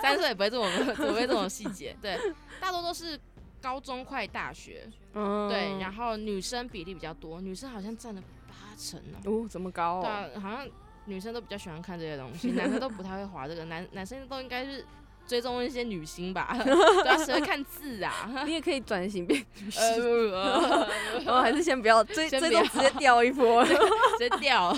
[0.01, 1.93] 三岁也不会这么，不会这种细节。
[2.01, 2.17] 对，
[2.61, 3.19] 大多都是
[3.61, 10.01] 高中快大学，嗯，对，然后女生比例比较多，女生好像占了八成哦、哦，这么高哦？
[10.01, 10.67] 对啊，好像
[11.05, 14.85] 女生都比较喜欢看这些东西， 男生都不太会划这个，男男生都应该是
[15.27, 18.29] 追踪一些女星吧， 对啊，谁会看字啊？
[18.45, 20.01] 你也可以转型变女呃士，
[20.33, 20.87] 呃，
[21.23, 23.63] 然后还是先不要追追踪，直接掉一波。
[23.65, 23.77] 直
[24.19, 24.75] 接掉。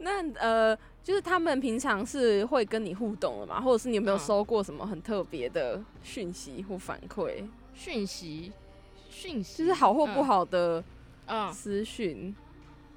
[0.00, 3.60] 那呃，就是他们平常是会跟你互动的嘛？
[3.60, 7.46] 或者是你有没有嗯收过什么很特别的讯息或反馈？
[7.74, 8.52] 讯息，
[9.08, 10.82] 讯息，就是好或不好的
[11.26, 11.52] 嗯。
[11.52, 12.34] 私讯？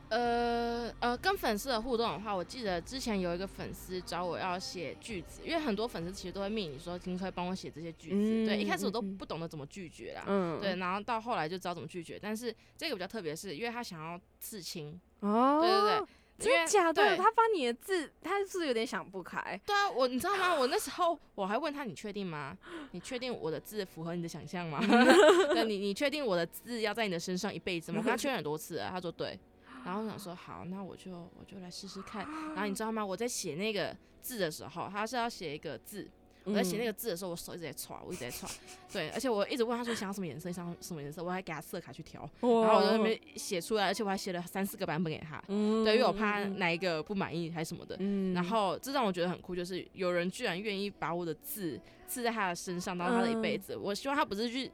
[0.09, 8.15] 呃呃，跟粉丝的互动的话，我记得之前有一个粉丝找我要写句子，因为很多粉丝其实都会命你说，你可以帮我写这些句子。
[8.15, 10.23] 嗯对，一开始我都不懂得怎么拒绝啦。
[10.27, 16.07] 嗯，对，，然后到后来就知道怎么拒绝，但是这个比较特别，是因为他想要刺青，哦，对对对，
[16.39, 16.93] 真的假的？
[16.93, 19.59] 对他把你的字，他是不是有点想不开？
[19.65, 20.53] 对啊，我你知道吗？
[20.53, 22.57] 我那时候我还问他，你确定吗？
[22.91, 24.79] 你确定我的字符合你的想象吗？
[25.53, 27.99] 对你，你确定我的字要在你的身上一辈子吗？
[27.99, 29.39] 我跟他确认很多次了，他说对。
[29.85, 32.25] 然后我想说好，那我就我就来试试看。
[32.55, 33.05] 然后你知道吗？
[33.05, 36.09] 我在写那个字的时候，他是要写一个字，
[36.45, 38.49] 我在写那个，字的时候，我手一直在刷，我一直在刷。
[38.91, 45.41] 对，而且我一直问他说想要什么颜色，想要什么颜色，我还给他色卡去调，然后我在那边写出来，而且我还写了三四个版本给他。
[45.47, 47.95] 嗯对，因为我怕哪一个不满意还是什么的。
[47.99, 53.75] 嗯然后这让我觉得很酷，就是有人居然愿意把我的字刺在他的身上，当他的一辈子。
[53.75, 54.69] 我希望他不是去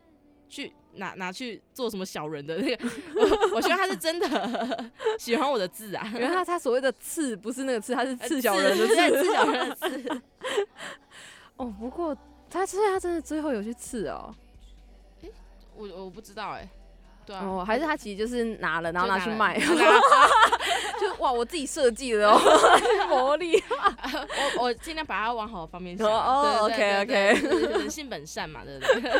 [0.50, 9.24] 去拿拿去做什么小人的那个，我 我希望他是真的 喜欢我的字啊，原来他他所谓的刺不是那个刺，他是呃刺小人的对 刺。
[9.24, 10.22] 刺小人的字。
[11.60, 12.16] 哦，不过
[12.50, 14.34] 他所以他真的最后有去刺哦。
[15.76, 16.68] 我我不知道哎、
[17.26, 19.58] 对啊，哦，还是他其实就是拿了，然后拿去卖，
[21.00, 22.38] 就哇，我自己设计的哦，
[23.08, 23.62] 魔力。
[24.58, 26.06] 我我尽量把它往好的方面想。
[26.06, 29.12] 哦对对 OK，OK 对对对人性本善嘛，对不对？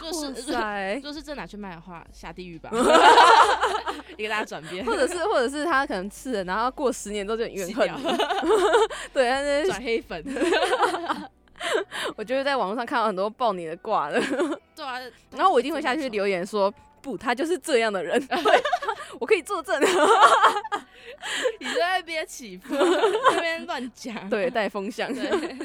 [0.00, 2.70] 如果哇是塞如，果是真拿去卖的话，下地狱吧。
[4.16, 8.04] 一个大家转变，或者是或者是他可能刺了，然后过十年之后就很怨恨洗掉你。
[9.12, 10.22] 对，他是转黑粉。
[12.16, 14.20] 我就是在网络上看到很多爆你的挂的，
[14.74, 14.98] 对啊，
[15.36, 16.72] 然后我一定会下去留言说。
[17.02, 18.16] 不，他就是这样的人。
[18.28, 18.62] 对，
[19.18, 19.74] 我可以作证。
[21.58, 24.30] 你在那边起风，那边乱讲。
[24.30, 25.12] 对，带风向。
[25.12, 25.58] 对，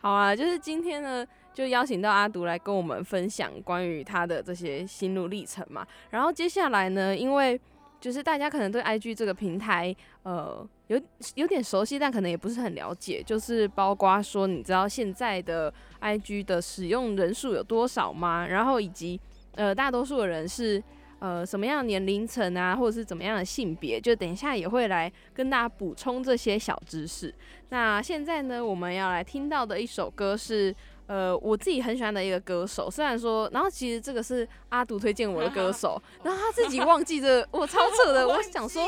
[0.00, 5.86] 好啊，就是今天呢，就邀请到阿独来跟我们分享关于他的这些心路历程嘛。
[6.08, 7.60] 然后接下来呢，因为
[8.00, 11.00] 就是大家可能对 IG 这个平台，呃，有
[11.34, 13.22] 有点熟悉，但可能也不是很了解。
[13.22, 18.46] 就是包括说，你知道现在的 IG 的使用人数有多少吗？
[18.46, 19.20] 然后以及
[19.54, 20.82] 呃，大多数的人是。
[21.20, 27.34] 呃，什么样的年龄层啊，或者是怎么样的性别，就等一下也会来跟大家补充这些小知识。
[27.68, 30.74] 那现在呢，我们要来听到的一首歌是，
[31.10, 32.88] 呃，我自己很喜欢的一个歌手。
[32.88, 38.28] 虽然说，然后其实这个是阿杜推荐我的歌 手，然后他自己忘记这个，我超扯的。
[38.28, 38.86] 我想说，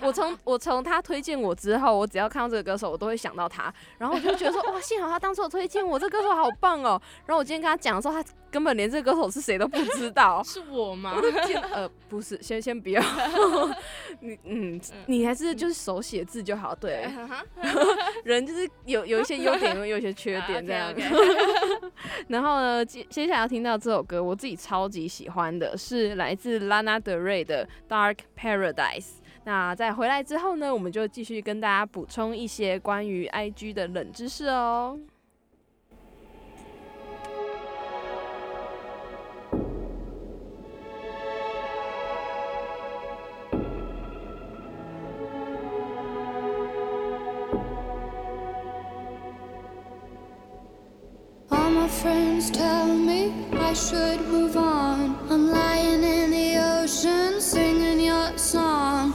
[0.00, 7.02] 我从我从他推荐我之后，我只要看到这个歌手，我都会想到他，然后我就觉得说，哇，幸好他当初有推荐我，这歌手好棒哦。
[7.26, 10.40] 然后我今天跟他讲的时候，他根本连这个歌手是谁都不知道。
[10.46, 11.20] 是我吗？
[11.44, 13.02] 天呃，不是，先先不要，
[14.20, 17.10] 你嗯，你还是就是手写字就好，对，
[18.22, 20.94] 人就是有有一些优点，有一些缺点这样。
[22.28, 29.00] 然后呢，接接下来要听到这首歌，我自己超级喜欢的，是来自 Lana d e r e 的《Dark Paradise》。
[29.44, 34.98] 那在回来之后呢，我们就继续跟大家补充一些关于 IG 的冷知识哦。
[52.02, 55.16] friends tell me I should move on.
[55.30, 59.14] I'm lying in the ocean singing your song.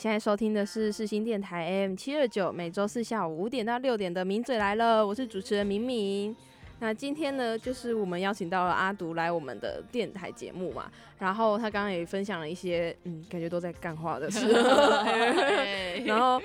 [0.00, 6.34] 现在收听的是世新电台 AM 七二九，每周四下午五点到六点的《名嘴来了》，我是主持人明明。
[6.78, 14.50] 那今天呢，就是我们邀请到了阿独来我们的电台节目嘛，然后他刚刚也分享了一些，嗯，感觉都在干话的事。
[16.06, 16.40] 然后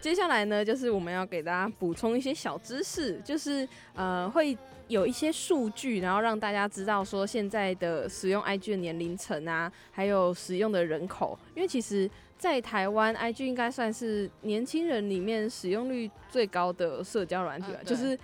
[0.00, 4.56] 接下来呢，就是我们要给大家补充一些小知识，就是呃会
[4.88, 12.10] 有一些数据，然后让大家知道说现在的使用 IG 的年龄层啊，还有使用的人口，因为其实。
[12.40, 18.18] 在台湾，IG 应该算是年轻人里面使用率最高的社交软体了，就是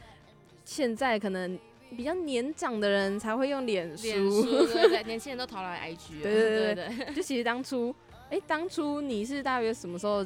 [0.64, 1.58] 现在可能
[1.94, 7.94] 比较年长的人才会用脸书，对对， 年轻人都逃来 IG，对对对对，就其实当初，
[8.30, 10.24] 哎，当初你是大约什么时候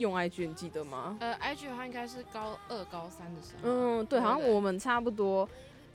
[0.00, 0.48] 用 IG？
[0.48, 1.16] 你记得吗？
[1.20, 5.48] 呃，IG 的话应该是高二、高三的时候，嗯，对，好像我们差不多，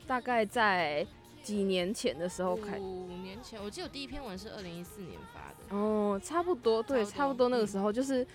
[0.07, 1.05] 大概在。
[1.45, 5.77] 几年前的时候开，五年前，我记得我第一篇文是二零一四年发的。
[5.77, 8.25] 哦，差不多，对，差不多那个时候，就是，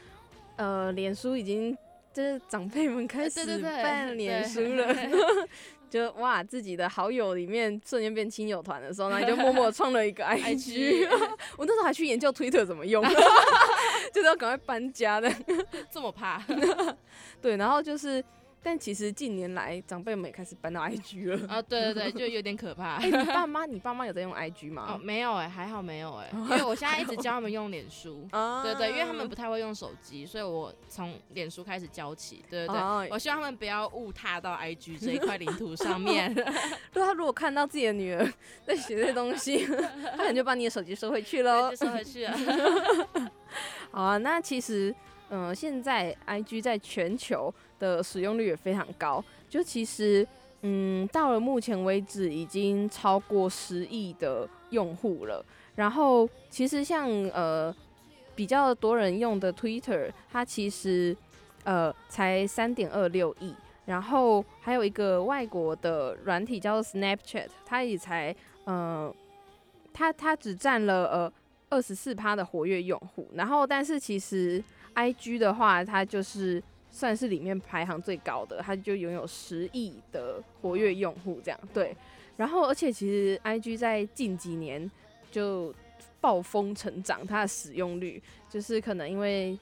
[0.55, 1.77] 呃，脸书已经
[2.13, 4.95] 就是长辈们开始办脸书了，
[5.91, 11.07] 就哇，自己的好友里面瞬间变亲友团的时候，那就默默创了一个 IG。
[11.59, 13.05] 我那时候还去研究 Twitter 怎么用，
[14.15, 15.31] 就是要赶快搬家的，
[15.91, 16.43] 这么怕。
[17.43, 18.25] 对，然后就是。
[18.63, 21.63] 但其实近年来，长辈们也开始搬到 IG 了啊！
[21.63, 22.97] 对对对，就有点可怕。
[23.03, 24.95] 哎，你爸妈，你爸妈有在用 IG 吗？
[24.95, 28.29] 哦，没有哎，还好没有哎，因为我现在一直 教他们用脸书。
[28.63, 32.45] 对对，因为他们不太会用手机，所以我从脸书开始教起。
[32.51, 36.35] 对对对，我希望他们不要误踏到 IG 这一块领土上面。
[36.35, 38.31] 对他如果看到自己的女儿
[38.67, 41.75] 在写这些东西，他可能就把你的手机收回去喽。
[41.75, 42.37] 收回去了。
[43.91, 44.95] 好啊，那其实。
[45.33, 50.25] 嗯，现在 I G 在全球的使用率也非常高，就其实，
[50.63, 55.45] 嗯，到了目前为止已经超过十亿的用户了。
[55.75, 57.75] 然后，其实像呃
[58.37, 61.17] 比较多人用的 Twitter，它其实
[61.65, 63.53] 呃才三点二六亿。
[63.87, 69.13] 然后还有一个外国的软体叫做 Snapchat，它也才呃
[69.93, 71.33] 它它只占了呃
[71.71, 73.29] 二十四趴的活跃用户。
[73.35, 74.63] 然后，但是其实
[74.95, 81.61] I G 的话，它就是算是里面排行最高的，它就拥有十亿的活跃用户这样。
[81.73, 81.97] 对，
[82.37, 84.91] 然后而且其实 I G 在近几年
[85.31, 85.75] 就
[86.21, 89.59] 暴风成长，它的使用率就是可能因为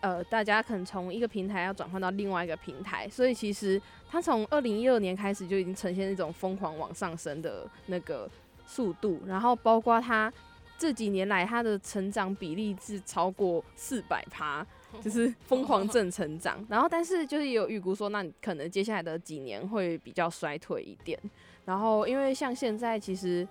[0.00, 8.28] 呃大家可能从一个平台要转换到另外一个平台，所以其实它从二零一二年开始就已经呈现一种疯狂往上升的那个
[8.66, 10.32] 速度，然后包括它。
[10.76, 14.66] 这几年来，它的成长比例是超过四百趴，
[15.02, 16.64] 就是疯狂正成长。
[16.68, 21.18] 然后，但是就是有预估说，那可能接下来的几年会比较衰退一点。
[21.64, 23.46] 然后，因为像现在，其实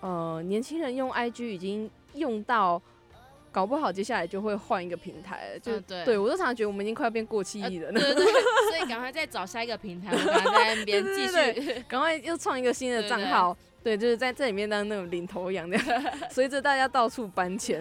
[0.00, 2.80] 呃，年轻人用 IG 已经用到，
[3.50, 5.58] 搞不好接下来就会换一个平台了。
[5.58, 8.00] 就对我都常常觉得我们已经快要变过气艺人了。
[8.00, 13.56] 对对，所以赶快再找下一个平台，赶快在那边 继续，赶快又创一个新的账号。
[13.82, 15.78] 对，就是在这里面当那种领头羊的，
[16.30, 17.80] 随着大家到处搬迁。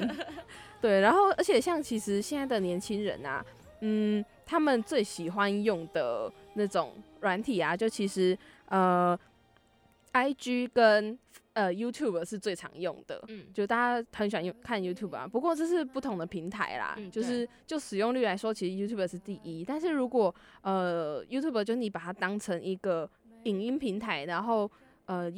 [0.84, 3.42] 对，然后而且像其实现在的年轻人啊，
[3.80, 9.18] 嗯，他们最喜欢用的那种软体啊，就其实呃
[10.12, 11.18] ，I G 跟
[11.54, 13.24] 呃 YouTube 是最常用的。
[13.30, 15.26] 嗯，就大家很喜欢用看 YouTube 啊。
[15.26, 19.64] 不过这是不同的平台啦，就是就使用率来说，其实 YouTube 是第一。
[19.64, 23.10] 但是如果呃 YouTube 就你把它当成一个
[23.44, 24.70] 影音平台，然后
[25.06, 25.32] 呃。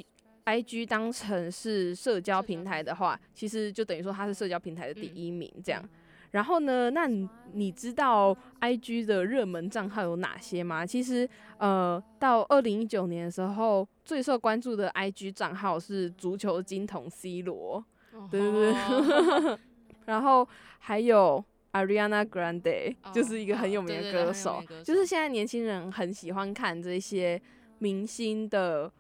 [0.45, 5.83] I G 当成是社交平台的话，其实就等于说它是社交平台的第一名这样。
[6.31, 7.07] 然后呢，那
[7.53, 10.85] 你知道 I G 的热门账号有哪些吗？
[10.85, 11.27] 其实
[11.57, 17.83] 呃，到二零一九年的时候，最受关注的 I G 账号是足球金童 C 罗，
[18.29, 19.57] 对对对。
[20.05, 27.41] 然后还有 Ariana Grande，就是一个很有名的歌手，就是现在年轻人很喜欢看这些
[27.79, 28.91] 明星的。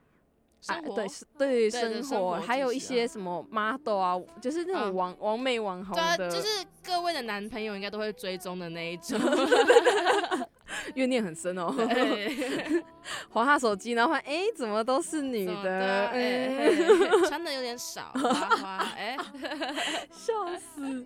[0.67, 1.05] 啊，对，
[1.37, 6.47] 对，生活，还有一些什么 model 啊，就是那种网网美网红的，就是
[6.83, 9.19] 各位的男朋友应该都会追踪的那一种，
[10.95, 11.73] 怨念很深哦。
[13.29, 16.09] 划下手机，然后哎，怎么都是女的？
[17.27, 18.11] 穿的有点少，
[18.95, 19.15] 哎，
[20.11, 21.05] 笑死。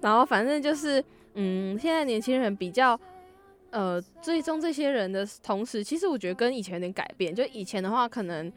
[0.00, 1.04] 然后反正就是，
[1.34, 2.98] 嗯，现在年轻人比较。
[3.72, 7.34] 呃，追踪这些人的同时，其实我觉得跟以前有点改变。
[7.34, 8.52] 就以前的话，可能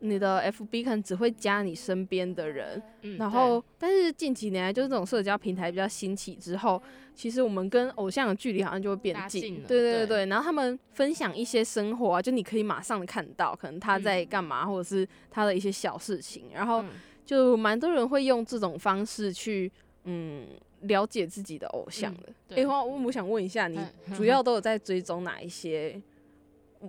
[0.00, 6.80] 你的 FB 可能只会加你身边的人，嗯然后但是近几年来就是这种社交平台比较兴起之后，
[7.14, 10.26] 其实我们跟偶像的距离好像就会变近，近了对对对对对。
[10.26, 16.90] 然后他们分享一些生活啊，就你可以马上看到，可能他在嗯干嘛，或者是他的一些小事情，然后嗯
[17.26, 19.70] 就蛮多人会用这种方式去
[20.04, 20.46] 嗯
[20.82, 22.22] 了解自己的偶像的。
[22.50, 23.76] 哎、对花、我想问一下，你
[24.06, 26.00] 嗯主要都有在追踪哪一些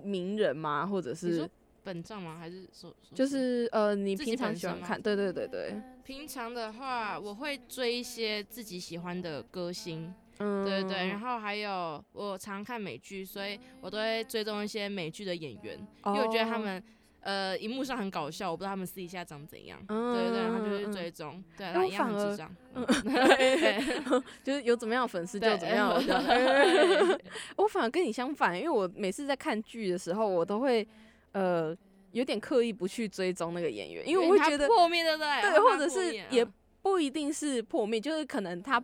[0.04, 0.86] 名人吗？
[0.86, 1.48] 或者是说
[1.82, 2.36] 本账吗？
[2.38, 5.00] 还是说说就是呃，你平常喜欢看？
[5.00, 16.58] 对对对对，平常的话，我会追一些自己喜欢的歌星，嗯，对对对，然后还有我常看美剧，所以我都会追踪一些美剧的演员，因为我觉得他哦。
[16.60, 16.82] 们
[17.22, 20.14] 呃荧幕上很搞笑，我不知道他们私底下长怎样，嗯。
[20.14, 22.82] 对对对，然后就嗯嗯去追踪，对，哎然后一样很智障，嗯。
[22.88, 23.12] 嗯。
[23.36, 24.22] 对。
[24.42, 25.92] 就是有怎么样的粉丝就怎么样。
[27.56, 30.86] 我反而跟你相反，因为我每次在看剧的时候，我都会
[31.32, 31.76] 呃
[32.12, 35.40] 有点刻意不去追踪那个演员，因为我会觉得破灭，对不对？
[35.42, 36.52] 对，或者是也嗯
[36.82, 38.82] 不一定是破灭，就是可能他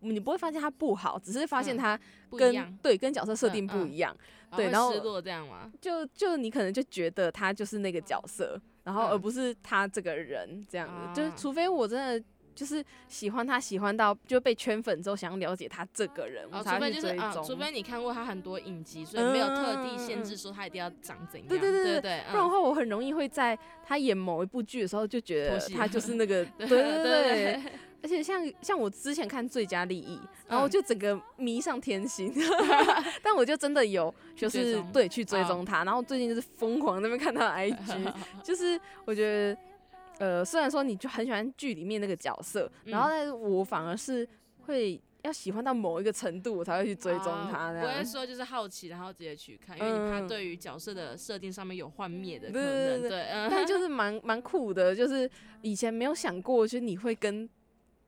[0.00, 2.00] 你不会发现他不好，只是发现嗯他
[2.36, 4.16] 跟、对跟角色设嗯定不嗯一样，
[4.56, 5.70] 对然后失落这样吗？
[5.80, 12.24] 就就你可能就觉得他就是那个角色，然后而嗯不是他这个人这样子，就是啊除非我真的。
[12.54, 17.44] 就是喜欢他，喜欢到就被圈粉之后，想要了解他这个人，我哦，才去追踪。
[17.44, 21.48] 除非你看过他很多影集，所以没有特地限嗯制说他一定要长怎样。
[21.48, 22.32] 对对对对对对，嗯。
[22.32, 27.62] 不然的话，我很容易会在他演某一部剧的时候就觉得他就是那个， 对对对。
[28.02, 30.16] 而且像像我之前看《最佳利益》，
[30.48, 32.32] 然后就整个迷上天心，
[33.22, 38.10] 但我就真的有就是对去追哦踪他，然后最近就是疯狂在那边看他的 IG，
[38.42, 39.54] 就是我觉得
[40.20, 44.26] 呃，虽然说你就很喜欢剧里面那个角色，然后嗯但是我反而是
[44.66, 48.04] 会要喜欢到某一个程度，我才会去追踪他哦不会。
[48.04, 53.00] 说就是好奇，然后直接去看，因为你怕嗯对于角色的设定上面有幻灭的可对对能。
[53.00, 55.28] 对对，嗯，但 就是蛮蛮酷的，就是
[55.62, 57.48] 以前没有想过，就是你会跟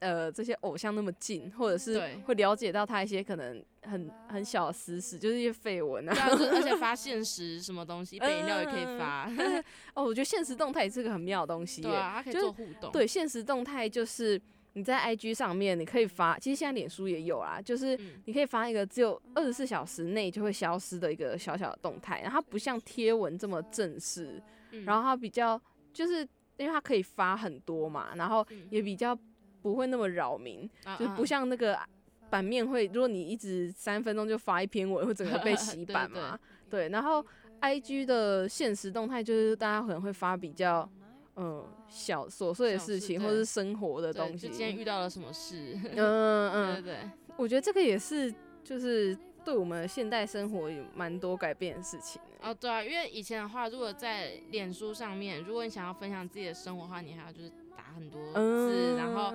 [0.02, 6.12] 呃这些偶像那么近，或者是对会了解到他一些可能很很小的私事，就是一些绯闻啊。
[6.12, 9.30] 对啊，就而且 发现实什么东西，杯饮料也可以发，
[9.94, 11.80] 哦，我觉得现实动态也是个很妙的东西。
[11.80, 12.90] 对啊，它可以就是做互动。
[12.92, 14.40] 对，现实动态就是
[14.74, 24.42] 你在 IG 上面你可以发，其实现在脸书也有啦，就是嗯你可以发一个只有二十四小时内就会消失的一个小小的动态，然后它不像贴文这么正式，
[24.72, 25.60] 嗯然后它比较
[25.92, 26.26] 就是
[26.56, 29.16] 因为它可以发很多嘛，然后嗯也比较
[29.62, 31.78] 不会那么扰民，啊就不啊像那个
[32.28, 36.38] 版面会，如果你一直三分钟就发一篇文，会整个被洗版嘛。
[36.68, 37.24] 对，然后
[37.60, 40.88] I G 的现实动态就是大家可能会发比较
[41.36, 44.48] 嗯小琐碎的小事事情，或者是生活的，东西。
[44.48, 45.78] 就今天遇到了什么事？
[45.94, 48.34] 嗯嗯嗯， 对对对，我觉得这个也是
[48.64, 52.20] 就是对我们现代生活有蛮多改变的事情。
[52.40, 57.52] 哦，对啊，因为以前的话，如果在脸书上面，如果你想要分享自己的生活的话，你还要就是
[57.92, 59.32] 打很多字，然后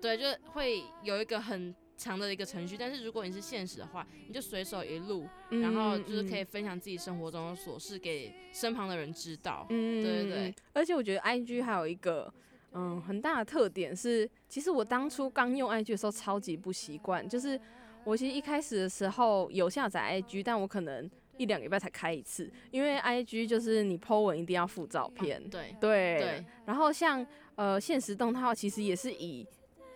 [0.00, 2.76] 对，就会有一个很长的一个程序。
[2.76, 9.66] 但是如果你是现实的话，你就随手一录，然后就是可以嗯分享自己生活中的琐事给身旁的人知道。
[9.70, 10.54] 嗯，对对对嗯。
[10.72, 12.32] 而且我觉得 I G 还有一个
[12.72, 17.60] 嗯很大的特点是，其实我当初刚用 I G 的时候超级不习惯，就是
[18.04, 21.08] 我其实一开始的时候有下载 I G，但我可能
[21.42, 25.74] 一两个礼拜才开一次，因为 I G 就是你 po 文一定要附照片，对。
[25.80, 27.26] 对对，然后像
[27.56, 29.44] 呃现实动态，其实也是以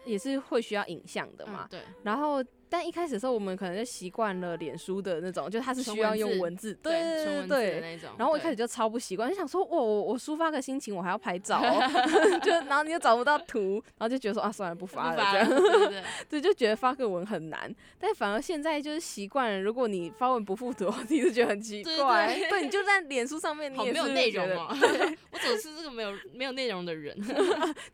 [0.04, 1.80] 也是会需要影像的嘛嗯，对。
[2.02, 2.42] 然后，
[2.76, 6.92] 但一开始的时候，我们可能就习惯了脸书的那种，就它是需要用文字，对，
[7.24, 7.80] 对对。
[7.80, 8.10] 那种。
[8.18, 11.80] 然后我一开始就超不习惯，就想说，哇，我我抒发个心情，我还要拍照哦、
[12.44, 17.74] 就然后你又找不到图，然后就觉得说啊，算了，不不发了，发这样，了对对 对，就觉得发个文很难。
[17.98, 22.34] 但反而现在就是习惯了，如果你发文不附图，我自己就觉得很奇对怪。
[22.34, 24.68] 对对，你就在脸书上面，你也没有内容哦。
[25.32, 27.16] 我总是这个没有没有内容的人。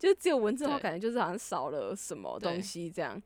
[0.01, 3.23] 就是只有文字的话，感觉就是好像少了什么东西这样。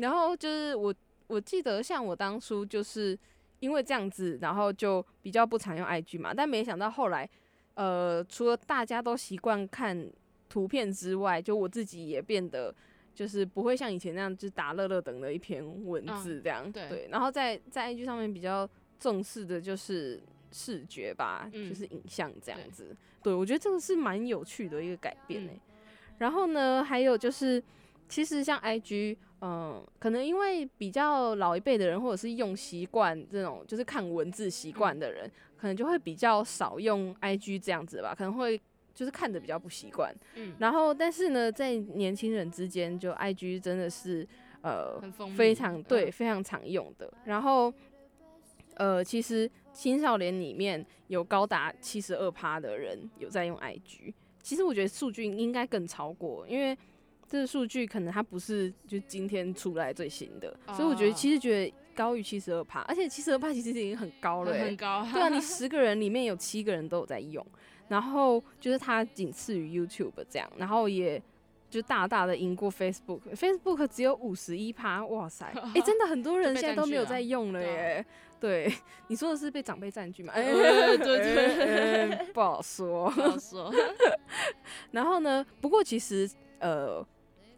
[0.00, 0.94] 然后就是我
[1.26, 3.18] 我记得像我当初就是
[3.60, 7.28] 因为这样子，然后就比较不常用 IG 嘛，但没想到后来，
[7.74, 10.10] 呃，除了大家都习惯看
[10.48, 12.74] 图片之外，就我自己也变得
[13.14, 16.64] 就是不会像以前那样，就打乐乐等的一篇文字这样。
[16.66, 20.20] 嗯对然后在在 IG 上面比较重视的就是
[20.50, 22.96] 视觉吧，嗯就是影像这样子。
[23.22, 25.60] 对我觉得这个是蛮有趣的一个改变嗯诶、
[26.18, 27.62] 然后呢，还有就是，
[28.10, 38.60] 其实像 IG，嗯，可能因为比较老一辈的人，或者是用习惯这种就是看文字习惯的人，可能就会比较少用 IG 这样子吧，可能会
[38.92, 40.14] 就是看的比较不习惯。
[40.34, 44.26] 嗯，然后，但是呢，在年轻人之间，就 IG 真的是
[44.62, 45.00] 呃
[45.36, 47.10] 非常对、嗯非常常用的。
[47.24, 47.72] 然后，
[48.74, 54.12] 呃，其实青少年里面有高达七十二趴的人有在用 IG。
[54.42, 56.76] 其实我觉得数据应该更超过，因为
[57.30, 67.46] 这个数据可能它不是就今天出来最新的，所以我觉得哦其实觉得高于七十二趴，而且七十二趴其实已经很高了、欸，很高，对啊，你 十个人里面有七个人都有在用，
[67.86, 71.22] 然后就是它仅次于 YouTube 这样，然后也
[71.70, 78.04] 就大大的赢过 Facebook，Facebook 只有五十一趴，哇塞， 哎、真的很多人现在都没有在用了耶。
[78.40, 78.72] 对，
[79.06, 80.32] 你说的是被长辈占据吗？
[80.34, 83.08] 哎、呃对对哎哎不好说。
[83.10, 83.72] 不好说。
[84.90, 86.28] 然后呢，不过其实
[86.58, 87.06] 呃，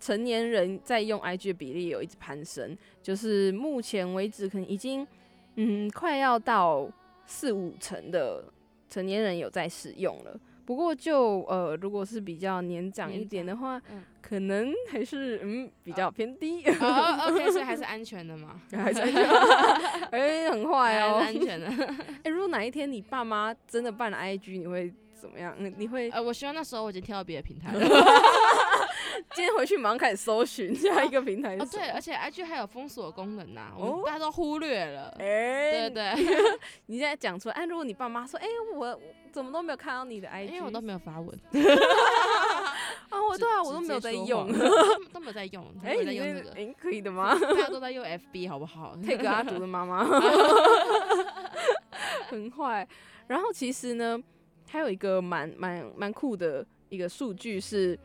[0.02, 5.06] 成年人在用 IG 的比例有一直攀升，就是目前为止可能已经
[5.54, 6.90] 嗯快要到
[7.24, 8.42] 四五成的
[8.90, 10.36] 成年人有在使用了。
[10.64, 19.24] 不过就呃，如果是比较年长一点的话，嗯可能还是嗯比较偏低，哦，OK， 所以还是安全的嘛，还是安全
[20.10, 21.18] 哎、很坏哦。
[21.20, 21.66] 还是安全的。
[22.24, 24.92] 哎、如果哪一天你爸妈真的办了 IG，你会
[25.22, 25.54] 怎么样？
[25.56, 27.78] 你你会呃，我希望那时候我已经跳到别的平台了。
[29.34, 35.14] 今天回去马上开始搜寻下一个平台是哦，对，而且 IG 还有封锁功能呐，我哦们大家都忽略了。
[35.20, 36.12] 哎、对对，
[36.86, 39.00] 你现在讲出来，哎，如果你爸妈说，哎、我我
[39.30, 41.28] 怎么都没有看到你的 IG，因为我都没有发文，
[43.10, 44.52] 啊，我对啊，我 都没有在用，
[45.12, 47.38] 都没有在用，他哎、你用这个，那哎、可以的吗？
[47.38, 48.96] 大家都在用 FB 好不好？
[49.06, 50.04] 配个阿杜的妈妈，
[52.28, 52.86] 很坏。
[53.28, 54.18] 然后其实呢，
[54.72, 57.98] 还有一个蛮蛮蛮酷的一个数据是，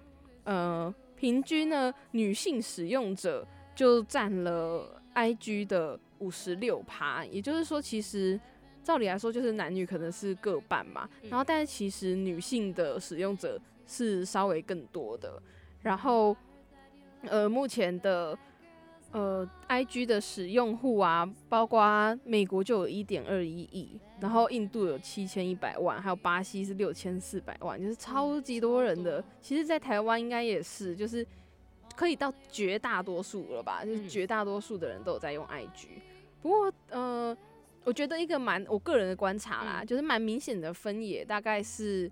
[0.43, 8.37] 呃，平均呢女性使用者就占了 IG 的五十六趴，也就是说，其实
[8.83, 15.41] 照理来说就是男女可能是各半嘛，嗯然后但是其实女性的使用者是稍微更多的，
[15.81, 16.35] 然后
[17.21, 18.37] 呃目前的
[19.11, 29.23] 呃，IG 的使用户啊，包括美国就有一点二一亿，然后印度有七千一百万，还有巴西是六千四百万，就是超级多人的。
[29.41, 31.25] 其实，在台湾应该也是，就是
[31.95, 35.87] 可以到绝大多数了吧，就是嗯绝大多数的人都有在用 IG。
[36.41, 37.35] 不过，呃，
[37.85, 42.11] 我觉得一个蛮我个人的观察啦，嗯就是蛮明显的分野，大概是。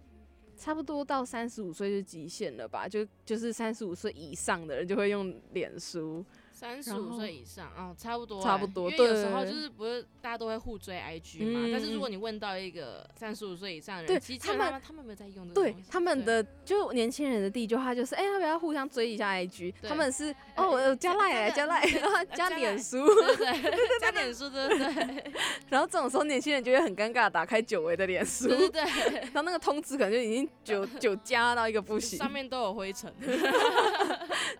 [0.57, 6.23] 差不多到三十五岁就极限了吧，就就是三十五岁以上的人就会用脸书，
[6.55, 19.73] 三十五岁以上哦，差不多欸，差不多因为有时候就是不是大家都会互追 IG 嘛，嗯但是如果你问到一个三十五岁以上的对人，其实他们他们没有在用的对他们的就年轻人的第一句话就是，哎、要不要互相追一下 IG？
[19.83, 25.33] 他们是哎哦，我有加加赖来 加加赖，对然后呃加脸书，对对对，加脸书对对对
[25.69, 32.17] 然后这种时候年轻人就会很尴尬，打开久违的脸书，对对对，然后那个通知可能就已经久 久加到一个不行。
[32.17, 33.13] 上面都有灰尘。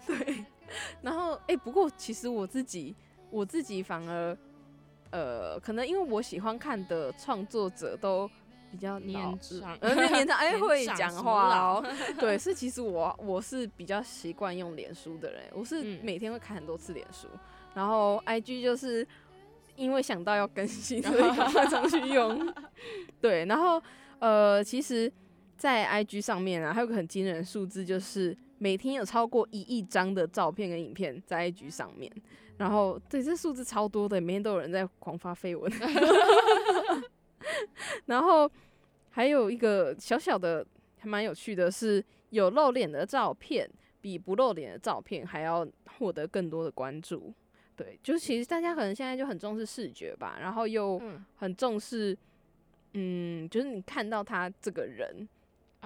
[0.06, 0.46] 对，
[1.02, 2.96] 然后哎、不过其实我自己
[3.30, 4.38] 我自己反而
[5.12, 8.30] 呃，可能因为我喜欢看的创作者都
[8.72, 11.82] 比较年老长 呃，对年长哎会讲话
[12.20, 17.28] 对，是其实我我是比较习惯用脸书的人，我是嗯每天会看很多次脸书，
[17.74, 19.08] 然后 IG 就是
[19.78, 22.54] 因为想到要更新，所以赶快 上去用。
[23.22, 23.82] 对，然后
[24.20, 25.12] 呃，其实，
[25.58, 32.12] 在 IG 上面啊，还有个很惊人的数字，就是每天有超过一亿张的照片跟影片在 IG 上面。
[32.58, 35.72] 然后，对，这数字超多的，每天都有人在狂发绯闻。
[38.08, 38.50] 然后
[39.12, 40.66] 还有一个小小的
[40.98, 43.70] 还蛮有趣的是，有露脸的照片
[44.02, 45.68] 比不露脸的照片还要
[46.00, 47.32] 获得更多的关注。
[47.76, 52.18] 对，就是其实大家可能现在就很重视视觉吧，然后又嗯，很重视，
[52.94, 55.30] 嗯，就是你看到他这个人，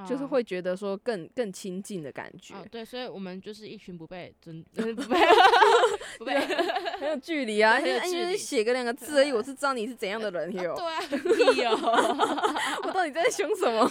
[0.07, 4.95] 就是啊会觉得说更更亲近的感觉，哦，对，所以我们就是一群不被尊， 不被
[6.19, 6.39] 不被
[6.99, 10.75] 很有距离啊，很有哎因为距离写个两个字而已，我是知道你是怎样的人哟。
[10.75, 13.89] 对啊，屁哦，我到底在凶什么？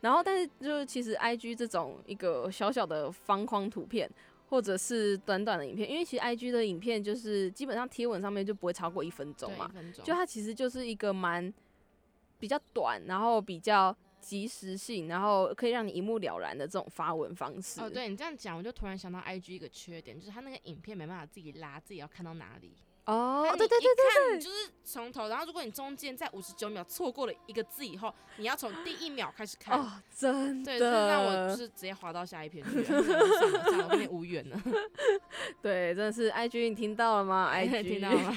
[0.00, 4.10] 然后，但是就是其实 I G 这种一个小小的方框图片，
[4.50, 9.70] 或者是短短的影片，因为其实 I G 的影片就是基本上贴文上面就不会超过一分钟，嘛
[10.04, 11.52] 就它其实就是一个蛮
[12.38, 13.94] 比较短，然后比较
[14.26, 17.80] 及时性，然后可以让你一目了然的这种发文方式。
[17.80, 22.74] 哦，对你这样讲，我就突然想到 IG 一个缺点，就是它那个影片没办法自己拉，自己要看到哪里。
[23.04, 23.94] 哦对，对对
[24.32, 29.78] 对就是从头，然后如果你中间在五十九秒错过了一个字以后，你要从第一秒开始看。
[29.78, 32.84] 哦，真对，这让我就，是直接滑到下一篇去了。
[32.84, 34.60] 算了算了，我跟你无缘了。
[35.62, 37.46] 对，真的是 I G，你听到了吗？
[37.54, 38.34] I G 听到了吗？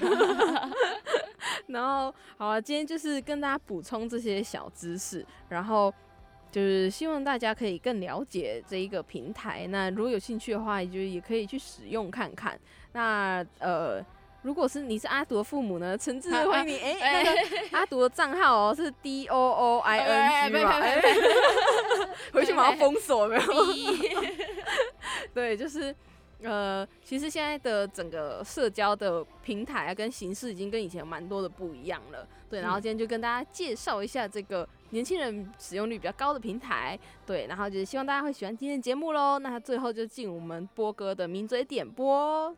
[1.68, 5.93] 然后好啊，今天就是跟大家补充这些小知识，然后
[6.52, 9.68] 就是希望大家可以更了解这一个平台。
[9.68, 12.60] 那如果有兴趣的话，就也可以去使用看看。
[12.93, 14.04] 那呃，
[14.41, 16.80] 如果是你是阿独的父母呢，诚挚啊的欢迎你。
[16.80, 20.82] 哎、哎那个 阿独的账号哦是 D O O I 哎 N G 嘛，
[22.34, 23.66] 回去马上封锁有没有？
[23.74, 24.18] 逼
[25.34, 25.95] 对，就是
[26.42, 32.26] 呃，其实现在的整个社交的平台啊，跟形式已经跟以前蛮多的不一样了。
[32.50, 36.98] 对，然后嗯今天就跟大家介绍一下这个年轻人使用率比较高的平台。
[37.26, 39.38] 对，然后就是希望大家会喜欢今天的节目喽。
[39.38, 42.56] 那最后就进我们波哥的名嘴点播。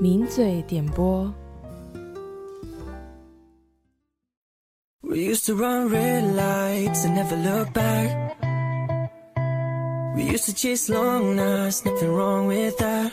[0.00, 1.32] 名嘴点播。
[5.00, 8.36] We used to run red lights and never look back.
[10.18, 13.12] We used to chase long nights, nothing wrong with that.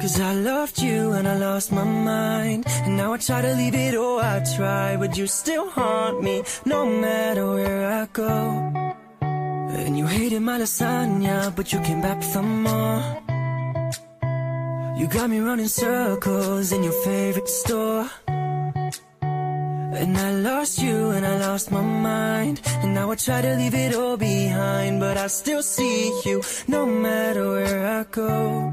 [0.00, 2.64] Cause I loved you and I lost my mind.
[2.84, 4.96] And now I try to leave it all, I try.
[4.96, 8.32] But you still haunt me, no matter where I go.
[9.20, 13.02] And you hated my lasagna, but you came back for more.
[14.98, 18.08] You got me running circles in your favorite store.
[19.96, 22.60] And I lost you and I lost my mind.
[22.82, 25.00] And now I try to leave it all behind.
[25.00, 28.72] But I still see you no matter where I go.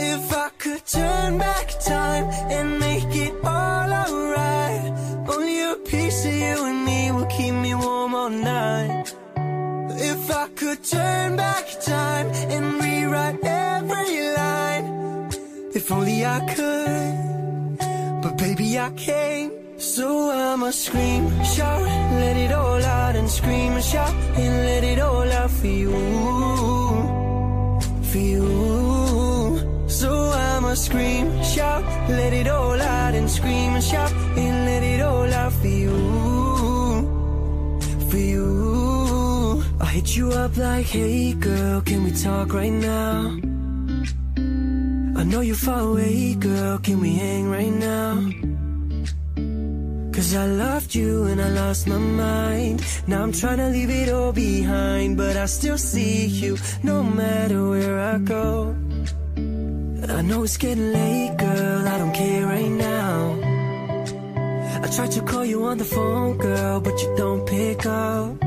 [0.00, 4.92] If I could turn back time and make it all alright.
[5.28, 9.14] Only a piece of you and me will keep me warm all night.
[10.00, 15.30] If I could turn back time and rewrite every line.
[15.74, 18.22] If only I could.
[18.22, 19.67] But baby, I can't.
[19.78, 24.98] So I'ma scream, shout, let it all out and scream and shout and let it
[24.98, 25.92] all out for you,
[28.02, 29.86] for you.
[29.86, 35.00] So I'ma scream, shout, let it all out and scream and shout and let it
[35.00, 35.96] all out for you,
[38.10, 39.62] for you.
[39.80, 43.38] I hit you up like, hey girl, can we talk right now?
[45.20, 48.47] I know you're far away, girl, can we hang right now?
[50.18, 52.84] Cause I loved you and I lost my mind.
[53.06, 57.68] Now I'm trying to leave it all behind, but I still see you no matter
[57.68, 58.74] where I go.
[59.36, 63.38] I know it's getting late, girl, I don't care right now.
[64.82, 68.42] I tried to call you on the phone, girl, but you don't pick up.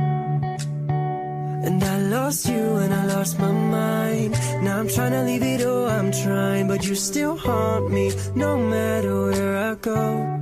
[1.68, 4.34] And I lost you and I lost my mind.
[4.62, 8.58] Now I'm trying to leave it all, I'm trying, but you still haunt me no
[8.58, 10.42] matter where I go.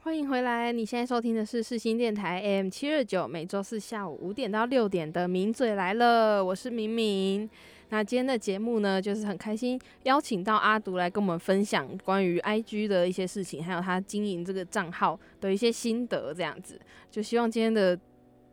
[0.00, 7.48] 欢迎回来，你现在收听的是世新电台 AM 七二九，每周四下午五点到六点的《名嘴来了》，我是明明。
[7.90, 16.80] 那今天的节目呢，就是很开心邀请到阿独来跟我们分享关于 IG 的一些事情，还有他经营这个账号的一些心得，这样子。
[17.10, 17.98] 就希望今天的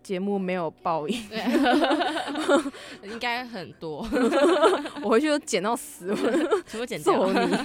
[0.06, 1.40] 节目没有爆音，对，
[3.10, 4.08] 应该很多，
[5.02, 6.14] 我回去都剪到死，
[6.68, 7.28] 全部剪掉。
[7.32, 7.58] 你。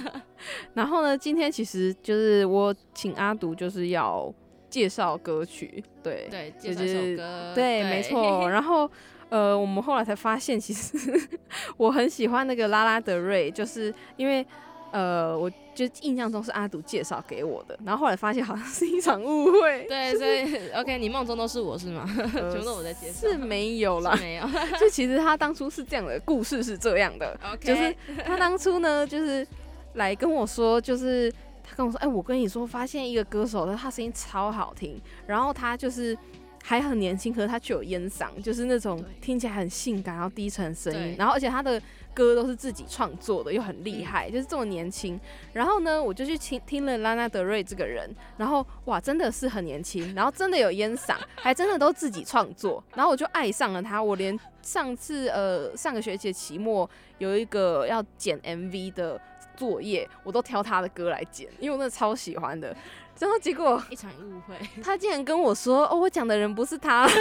[0.73, 4.33] 然后呢，今天其实就是我请阿独就是要
[4.71, 6.27] 介绍歌曲，对。
[6.31, 8.49] 对，就介绍首歌，对，没错。
[8.49, 8.89] 然后
[9.29, 10.97] 呃，我们后来才发现，其实
[11.77, 14.43] 我很喜欢那个拉拉德瑞，就是因为
[14.91, 22.05] 呃，我就印象中是阿杜介绍给我的，然后后来发现好像是一场误会，对， 所以 OK，你梦中都是我是吗？
[22.17, 24.15] 呃 全部都我在介绍，是没有啦。
[24.19, 24.45] 没有
[24.79, 29.47] 就其实他当初是这样的，故事是这样的，，OK，就是他当初呢，就是
[29.93, 31.31] 来跟我说，就是
[31.63, 36.17] 他跟我说，哎、我跟你说，发现一个歌手，他声音超好听，然后他就是
[36.63, 41.81] 还很年轻，可是他却有烟嗓，就是那种听起来很性感，然后低沉的声音，然后而且他的
[42.13, 45.19] 歌都是自己创作的，又很厉害，就是这么年轻。
[45.53, 54.01] 然后呢，我就去听听了拉拉德瑞这个人，然后哇，真的是很年轻，然后真的有烟嗓，还真的都自己创作，然后我就爱上了他。
[54.01, 59.19] 我连上次呃上个学期的期末有一个要剪 MV 的
[59.55, 62.75] 作业，我都挑他的歌来剪，因为我真的超喜欢的。
[63.19, 67.07] 然后结果一场误会， 他竟然跟我说：“哦，我讲的人不是他。”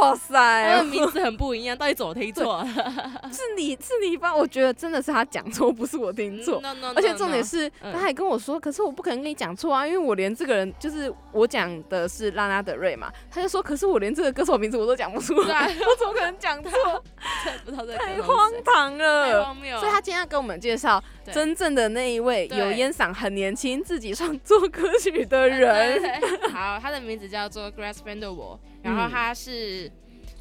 [0.00, 0.34] 哇塞
[0.70, 2.66] 他的，名字很不一样，到底怎么听错了？
[3.30, 4.34] 是你是你吧？
[4.34, 6.60] 我觉得真的是他讲错，不是我听错。
[6.62, 16.70] No, no, no, 而且重点是，嗯他还跟我说，可是我不可能跟你讲错啊，因为我连这个人就是我讲的是拉拉德瑞嘛，他就说，可是我连这个歌手名字我都讲不出来， 我怎么可能讲错？
[17.98, 19.44] 太荒唐太了。
[19.44, 19.80] 荒谬了。
[19.80, 21.02] 所以他今天要跟我们介绍
[21.32, 26.00] 真正的那一位有烟嗓、很年轻、自己创作歌曲的人。
[26.52, 29.90] 好，他的名字叫做 Grass Vanderwal，，然后他是。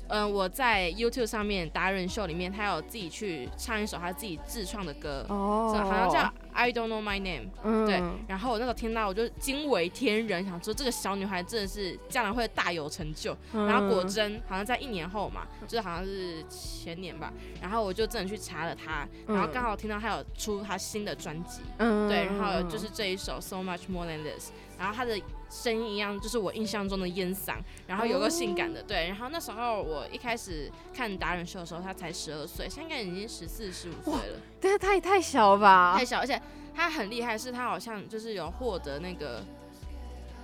[0.09, 7.49] 嗯，我在 YouTube 上面达人秀里面，他有自己去唱一首他自己自创的歌，哦好像叫 I don't know my name。
[7.63, 7.85] 嗯。
[7.85, 13.35] 对，然后我那时候听到，我就惊为天人，想说这个小女孩真的是将来会大有成就。
[13.53, 13.65] 嗯。
[13.67, 22.07] 然后果真好像在一年后嘛，就是好像是前年吧，然后我就真的去查了她，然后刚好听到她有出她新的专辑，嗯。
[22.07, 25.19] 对，然后就是这一首 So Much More Than This，然后她的
[25.53, 36.03] 声音一样，就是我印象中的烟嗓，然后有个性感的，对，然后那时候我一开始看达人秀的时候，他才十二岁，现在已经十四十五岁了，但是他也太小了吧太？
[36.03, 36.41] 小，而且
[36.75, 39.43] 他很厉害，是他好像就是有获得那个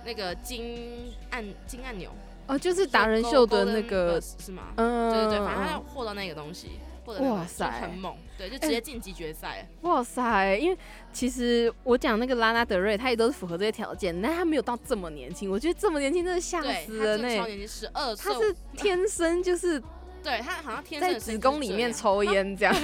[0.04, 2.10] 那个金按金按钮。
[2.46, 4.72] 哦，就是达人秀的那个，是吗？
[4.76, 6.80] 嗯，对对对，反正他要获得那个东西，
[7.18, 9.66] 哇塞很猛，对，就直接晋级决赛。
[9.82, 10.56] 哇塞！
[10.56, 10.78] 因为
[11.12, 15.50] 其实我讲那个拉拉德瑞，他也都是符合这些条件，但他没有到这么年轻。
[15.50, 19.82] 我觉得这么年轻真的吓，死人呢、他真的超年轻，十二岁他，是 天生就是
[20.22, 22.74] 对他好像天生在子宫里面抽烟这样，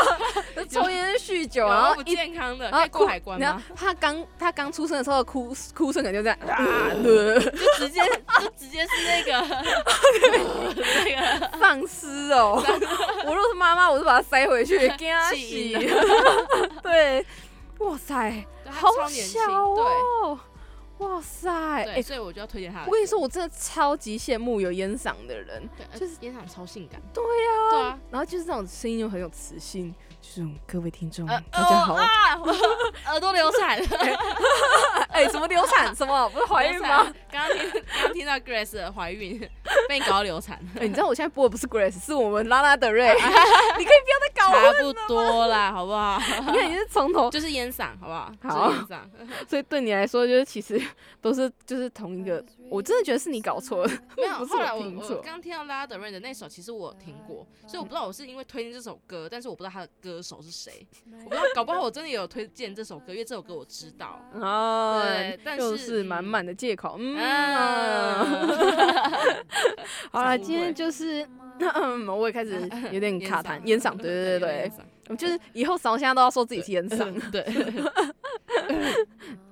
[0.68, 3.62] 抽烟酗酒，然后不健康的，然后过海关吗？
[3.74, 8.00] 他刚他刚出生的时候的哭哭声可能就这样啊，呃就直接
[8.40, 9.64] 就直接是那个
[11.04, 11.04] 那
[11.50, 12.62] 个丧尸哦！
[13.26, 15.90] 我若是妈妈，我就把它塞回去给他气洗。
[16.82, 17.24] 对，
[17.78, 19.40] 哇塞，好小
[19.74, 20.38] 对哦！
[21.02, 22.84] 哇塞，哎、对，所以我就要推荐他。
[22.86, 27.00] 我跟你说，我真的超级羡慕有烟嗓的人，对，就就是烟嗓超性感。
[27.12, 32.06] 对呀、对啊，然后就是这种声音又很有磁性，就是各位听众、呃大家好，哦啊，
[33.10, 33.78] 耳朵流产，
[35.10, 35.94] 哎、什么流产？
[35.94, 37.12] 什么不是怀孕吗？？
[37.30, 39.48] 刚刚听刚刚听到 Grace 的怀孕，
[39.88, 43.06] 被你搞到流产，哎、你知道我现在播的不是 Grace，是我们拉拉德瑞，
[43.78, 46.18] 你可以不要再搞了差，不多啦，好不好？
[46.52, 48.32] 你看你是从头，就是烟嗓，好不好？
[48.42, 49.48] 好就是烟嗓。
[49.48, 50.80] 所以对你来说，就是其实
[51.20, 55.22] 都是就是同一个，我真的觉得是你搞错了，没有，后来我我。
[55.22, 60.86] 刚听到拉拉德瑞的那首，其实我有听过，所以我不知道我是因为推荐这首歌，但是我不知道他的歌手是谁，
[61.24, 64.20] 我不知道，搞不好我真的有推荐这首歌，因为这首歌我知道。
[64.34, 66.96] 哦对，但就是是满满的借口。
[66.98, 68.48] 嗯，嗯，
[70.10, 71.26] 好了，今天就是，
[71.58, 74.70] 嗯 我也开始有点 卡痰，烟嗓，对对对
[75.08, 77.30] 对就是以后扫虾都要说自己是烟嗓。
[77.30, 77.42] 对，
[78.68, 78.94] 嗯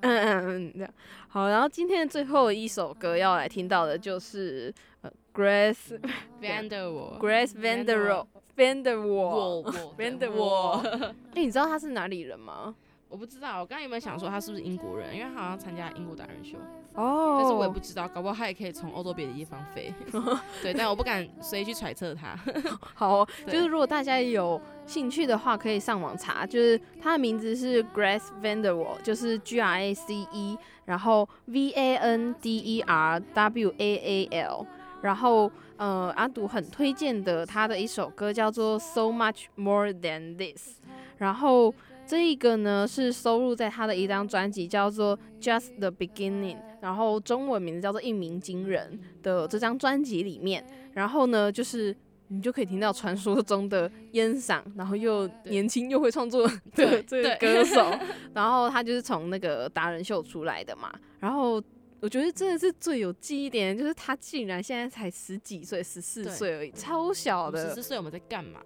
[0.01, 0.91] 嗯嗯，这样
[1.29, 1.49] 好。
[1.49, 5.99] 然后今天的最后一首歌要来听到的就是呃 Grace
[6.41, 9.05] Vanderwall Grace Vanderwall Vanderwall。
[9.07, 12.75] 我我 Vanderwall，哎，你知道他是哪里人吗？
[13.11, 15.15] 我不知道，我刚刚有没有想说他是不是英国人？
[15.15, 16.57] 因为他好像参加英国达人秀，
[16.95, 19.93] 哦但是我也不知道，搞不好他也可以从欧洲别的地方飞。
[20.63, 22.39] 对，但我不敢随意去揣测他。
[22.95, 33.75] 好，对就是如果大家有兴趣的话，可以上网查，就是他的名字是 Grace Vanderwall，就是 G R A C E，然后 V A N D E R W
[33.77, 34.67] A A L，
[35.03, 40.77] 然后呃，阿杜很推荐的他的一首歌叫做 So Much More Than This，
[41.19, 41.75] 然后
[42.11, 51.97] 这一个呢是收录在他的一张专辑叫做 Just the Beginning，然后中文名字叫做一鸣惊人的这张专辑里面，然后呢就是。
[52.33, 57.93] 你就可以听到传说中的烟嗓，然后又年轻又会创作的对这个歌手，
[58.33, 61.61] 然后他就是从那个达人秀出来的嘛，然后
[62.01, 67.83] 我觉得真的是最有记忆点，就是他竟然现在才十几岁，十四对岁而已，超小的十四。
[67.91, 68.61] 岁我们在干嘛？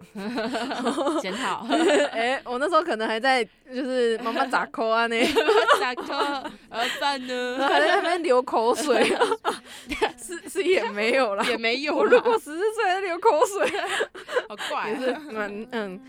[1.20, 1.66] 检讨。
[2.12, 5.16] 哎、我那时候可能还在就是妈妈咋抠啊呢，
[5.80, 6.14] 下课，
[6.68, 7.58] 呃，饭呢？
[7.66, 9.04] 还在那边流口水，
[10.16, 11.44] 是是也没有啦。
[11.48, 13.68] 也没有我如啦，果十四岁流口水，
[14.48, 15.20] 好怪也是啊。
[15.32, 16.00] 蛮嗯。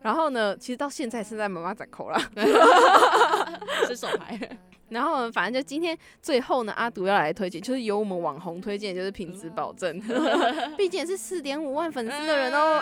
[0.00, 2.22] 然后呢，其实到现在是在妈妈在抠啦。
[3.86, 4.38] 是手牌。
[4.90, 10.00] 然后呢反正就今天最后呢，阿杜要来推荐，就是由我们网红推荐，就是品质保证，
[10.76, 12.80] 毕竟也是四点五万粉丝的人哦，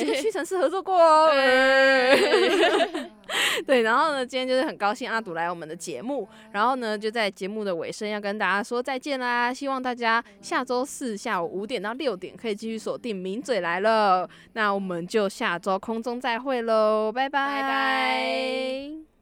[0.00, 3.10] 这个屈臣氏合作过哦，哎。
[3.66, 17.46] 对，然后呢，今天就是很高兴阿杜来我们的节目，然后呢，就在节目的尾声要跟大家说再见啦，希望大家下周四下午五点到六点可以继续锁定名嘴来了，那我们就下周空中再会喽，拜拜。
[17.46, 19.13] 拜拜。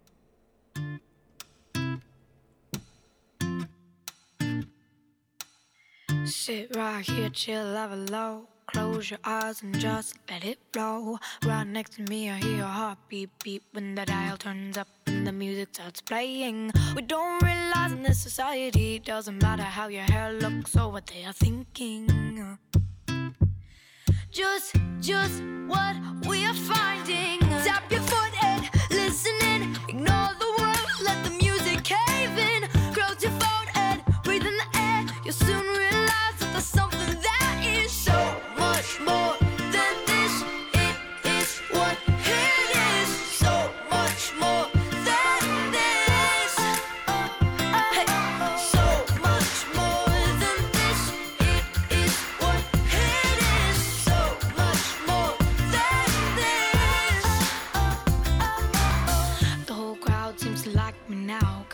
[6.32, 8.48] Sit right here, chill, level low.
[8.66, 11.18] Close your eyes and just let it flow.
[11.44, 15.26] Right next to me, I hear your heartbeat beat when the dial turns up and
[15.26, 16.72] the music starts playing.
[16.96, 21.06] We don't realize in this society, it doesn't matter how your hair looks or what
[21.06, 22.58] they are thinking.
[24.30, 27.31] Just, just what we are finding.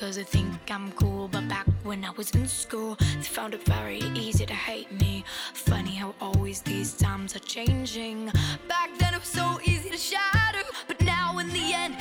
[0.08, 1.28] cause I think I'm cool.
[1.28, 5.22] But back when I was in school, they found it very easy to hate me.
[5.52, 8.32] Funny how always these times are changing.
[8.66, 11.94] Back then it was so easy to shatter, but now in the end,